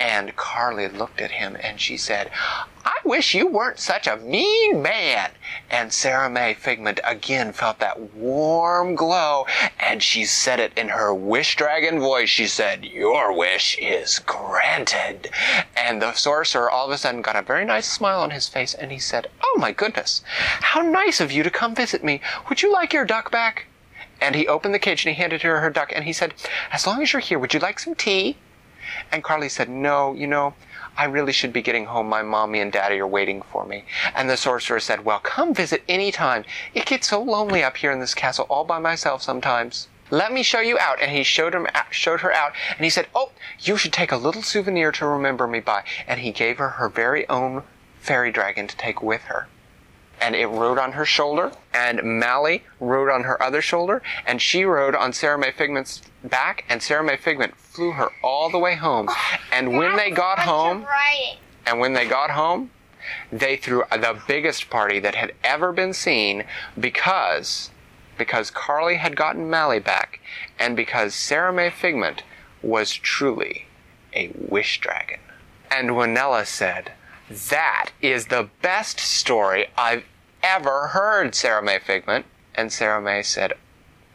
And 0.01 0.37
Carly 0.37 0.89
looked 0.89 1.21
at 1.21 1.33
him 1.33 1.57
and 1.61 1.81
she 1.81 1.97
said, 1.97 2.31
I 2.85 2.97
wish 3.05 3.35
you 3.35 3.47
weren't 3.47 3.79
such 3.81 4.07
a 4.07 4.17
mean 4.17 4.81
man. 4.81 5.31
And 5.71 5.93
Sarah 5.93 6.31
May 6.31 6.55
Figment 6.55 7.01
again 7.05 7.53
felt 7.53 7.79
that 7.81 8.01
warm 8.15 8.95
glow 8.95 9.47
and 9.79 10.03
she 10.03 10.25
said 10.25 10.61
it 10.61 10.73
in 10.77 10.89
her 10.89 11.13
wish 11.13 11.57
dragon 11.57 12.01
voice. 12.01 12.29
She 12.29 12.47
said, 12.47 12.85
Your 12.85 13.33
wish 13.33 13.77
is 13.79 14.21
granted. 14.21 15.31
And 15.77 16.01
the 16.01 16.13
sorcerer 16.13 16.71
all 16.71 16.87
of 16.87 16.93
a 16.93 16.99
sudden 16.99 17.23
got 17.23 17.37
a 17.37 17.43
very 17.43 17.65
nice 17.65 17.91
smile 17.91 18.21
on 18.21 18.31
his 18.31 18.49
face 18.49 18.75
and 18.75 18.93
he 18.93 18.99
said, 18.99 19.29
Oh 19.43 19.57
my 19.59 19.73
goodness, 19.73 20.23
how 20.29 20.81
nice 20.81 21.21
of 21.21 21.33
you 21.33 21.43
to 21.43 21.51
come 21.51 21.75
visit 21.75 22.05
me. 22.05 22.21
Would 22.49 22.63
you 22.63 22.73
like 22.73 22.93
your 22.93 23.05
duck 23.05 23.31
back? 23.31 23.67
And 24.21 24.35
he 24.35 24.49
opened 24.49 24.75
the 24.75 24.79
cage 24.79 25.05
and 25.05 25.15
he 25.15 25.21
handed 25.21 25.43
her 25.43 25.61
her 25.61 25.71
duck 25.71 25.93
and 25.95 26.05
he 26.05 26.13
said, 26.13 26.35
As 26.73 26.87
long 26.87 27.03
as 27.03 27.13
you're 27.13 27.21
here, 27.21 27.39
would 27.39 27.55
you 27.55 27.61
like 27.61 27.79
some 27.79 27.95
tea? 27.95 28.37
And 29.13 29.25
Carly 29.25 29.49
said, 29.49 29.69
No, 29.69 30.15
you 30.15 30.27
know, 30.27 30.55
I 30.97 31.05
really 31.05 31.33
should 31.33 31.53
be 31.53 31.63
getting 31.63 31.87
home. 31.87 32.09
My 32.09 32.23
mommy 32.23 32.61
and 32.61 32.73
daddy 32.73 32.99
are 32.99 33.07
waiting 33.07 33.43
for 33.43 33.65
me. 33.65 33.85
And 34.15 34.29
the 34.29 34.37
sorcerer 34.37 34.81
said, 34.81 35.05
Well, 35.05 35.21
come 35.21 35.55
visit 35.55 35.85
any 35.89 36.11
time. 36.11 36.45
It 36.75 36.87
gets 36.87 37.09
so 37.09 37.23
lonely 37.23 37.63
up 37.63 37.77
here 37.77 37.93
in 37.93 38.01
this 38.01 38.15
castle 38.15 38.47
all 38.49 38.65
by 38.65 38.79
myself 38.79 39.23
sometimes. 39.23 39.89
Let 40.11 40.33
me 40.33 40.43
show 40.43 40.61
you 40.61 40.79
out. 40.79 41.01
And 41.01 41.11
he 41.11 41.23
showed 41.23 41.55
him 41.55 41.67
showed 41.91 42.21
her 42.23 42.33
out 42.33 42.53
and 42.77 42.85
he 42.85 42.91
said, 42.91 43.09
Oh, 43.15 43.33
you 43.61 43.77
should 43.77 43.93
take 43.93 44.13
a 44.13 44.17
little 44.17 44.43
souvenir 44.43 44.91
to 44.93 45.07
remember 45.07 45.47
me 45.47 45.61
by. 45.61 45.85
And 46.07 46.21
he 46.21 46.33
gave 46.33 46.59
her 46.59 46.71
her 46.71 46.89
very 46.89 47.29
own 47.29 47.63
fairy 48.01 48.33
dragon 48.33 48.67
to 48.67 48.77
take 48.77 49.03
with 49.03 49.23
her 49.23 49.49
and 50.21 50.35
it 50.35 50.47
rode 50.47 50.79
on 50.79 50.93
her 50.93 51.05
shoulder, 51.05 51.53
and 51.73 52.03
Mally 52.03 52.65
rode 52.81 53.11
on 53.11 53.25
her 53.25 53.41
other 53.43 53.63
shoulder, 53.63 54.03
and 54.27 54.41
she 54.41 54.65
rode 54.65 54.95
on 54.95 55.13
Sarah 55.13 55.39
May 55.39 55.53
Figment's 55.53 56.03
back, 56.25 56.65
and 56.69 56.83
Sarah 56.83 57.05
May 57.05 57.17
Figment 57.17 57.57
flew 57.57 57.93
her 57.93 58.11
all 58.23 58.51
the 58.51 58.59
way 58.59 58.75
home. 58.75 59.09
And 59.53 59.77
when 59.77 59.97
they 59.97 60.11
got 60.11 60.41
home, 60.41 60.87
and 61.67 61.81
when 61.81 61.93
they 61.93 62.07
got 62.07 62.31
home, 62.31 62.71
they 63.33 63.57
threw 63.57 63.85
the 63.91 64.21
biggest 64.27 64.71
party 64.71 64.99
that 65.01 65.15
had 65.15 65.33
ever 65.45 65.73
been 65.73 65.93
seen 65.93 66.45
because 66.79 67.71
because 68.19 68.51
Carly 68.51 68.97
had 68.97 69.15
gotten 69.17 69.49
Mally 69.49 69.79
back, 69.79 70.21
and 70.59 70.75
because 70.75 71.15
Sarah 71.15 71.53
May 71.53 71.71
Figment 71.71 72.25
was 72.63 72.93
truly 72.93 73.67
a 74.13 74.33
wish 74.35 74.81
dragon. 74.81 75.21
And 75.71 75.95
when 75.95 76.17
Winella 76.17 76.45
said, 76.45 76.93
that 77.31 77.91
is 78.01 78.27
the 78.27 78.49
best 78.63 78.99
story 78.99 79.67
I've 79.77 80.05
ever 80.43 80.89
heard, 80.89 81.35
Sarah 81.35 81.63
May 81.63 81.79
Figment. 81.79 82.27
And 82.55 82.73
Sarah 82.73 83.01
May 83.01 83.23
said, 83.23 83.53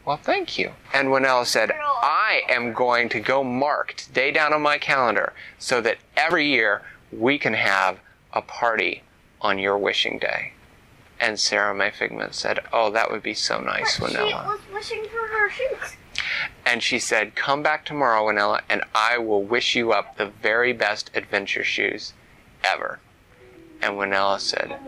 Well, 0.04 0.16
thank 0.16 0.58
you. 0.58 0.72
And 0.92 1.08
Winella 1.08 1.46
said, 1.46 1.72
I 1.72 2.42
am 2.48 2.72
going 2.72 3.08
to 3.10 3.20
go 3.20 3.44
mark 3.44 3.94
today 3.94 4.30
down 4.30 4.52
on 4.52 4.62
my 4.62 4.78
calendar 4.78 5.32
so 5.58 5.80
that 5.80 5.98
every 6.16 6.48
year 6.48 6.82
we 7.12 7.38
can 7.38 7.54
have 7.54 8.00
a 8.32 8.42
party 8.42 9.02
on 9.40 9.58
your 9.58 9.78
wishing 9.78 10.18
day. 10.18 10.52
And 11.20 11.38
Sarah 11.38 11.74
May 11.74 11.90
Figment 11.90 12.34
said, 12.34 12.58
Oh, 12.72 12.90
that 12.90 13.10
would 13.10 13.22
be 13.22 13.34
so 13.34 13.60
nice, 13.60 13.98
but 13.98 14.10
Winella. 14.10 14.28
She 14.28 14.34
was 14.34 14.60
wishing 14.72 15.04
for 15.04 15.26
her 15.26 15.48
shoes. 15.48 15.96
And 16.66 16.82
she 16.82 16.98
said, 16.98 17.36
Come 17.36 17.62
back 17.62 17.86
tomorrow, 17.86 18.26
Winella, 18.26 18.62
and 18.68 18.82
I 18.94 19.18
will 19.18 19.42
wish 19.42 19.76
you 19.76 19.92
up 19.92 20.16
the 20.16 20.26
very 20.26 20.72
best 20.72 21.10
adventure 21.14 21.64
shoes 21.64 22.12
ever. 22.64 23.00
And 23.82 23.94
Winella 23.94 24.40
said, 24.40 24.78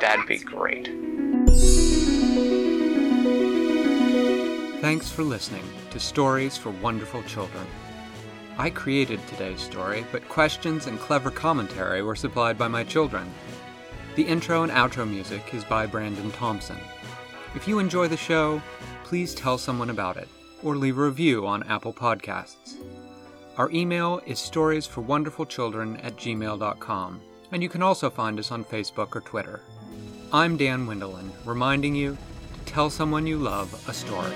That'd 0.00 0.26
be 0.26 0.38
great. 0.38 0.88
Thanks 4.80 5.10
for 5.10 5.22
listening 5.22 5.64
to 5.90 6.00
Stories 6.00 6.56
for 6.56 6.70
Wonderful 6.70 7.22
Children. 7.24 7.66
I 8.56 8.70
created 8.70 9.20
today's 9.26 9.60
story, 9.60 10.04
but 10.10 10.28
questions 10.28 10.86
and 10.86 10.98
clever 10.98 11.30
commentary 11.30 12.02
were 12.02 12.16
supplied 12.16 12.58
by 12.58 12.68
my 12.68 12.84
children. 12.84 13.32
The 14.16 14.24
intro 14.24 14.62
and 14.62 14.72
outro 14.72 15.08
music 15.08 15.54
is 15.54 15.64
by 15.64 15.86
Brandon 15.86 16.30
Thompson. 16.32 16.78
If 17.54 17.68
you 17.68 17.78
enjoy 17.78 18.08
the 18.08 18.16
show, 18.16 18.60
please 19.04 19.34
tell 19.34 19.58
someone 19.58 19.90
about 19.90 20.16
it 20.16 20.28
or 20.62 20.76
leave 20.76 20.98
a 20.98 21.02
review 21.02 21.46
on 21.46 21.62
Apple 21.64 21.92
Podcasts. 21.92 22.76
Our 23.60 23.70
email 23.72 24.22
is 24.24 24.38
storiesforwonderfulchildren 24.38 26.02
at 26.02 26.16
gmail.com 26.16 27.20
and 27.52 27.62
you 27.62 27.68
can 27.68 27.82
also 27.82 28.08
find 28.08 28.38
us 28.38 28.50
on 28.50 28.64
Facebook 28.64 29.14
or 29.14 29.20
Twitter. 29.20 29.60
I'm 30.32 30.56
Dan 30.56 30.86
Wendelin, 30.86 31.30
reminding 31.44 31.94
you 31.94 32.16
to 32.54 32.60
tell 32.64 32.88
someone 32.88 33.26
you 33.26 33.36
love 33.36 33.86
a 33.86 33.92
story. 33.92 34.32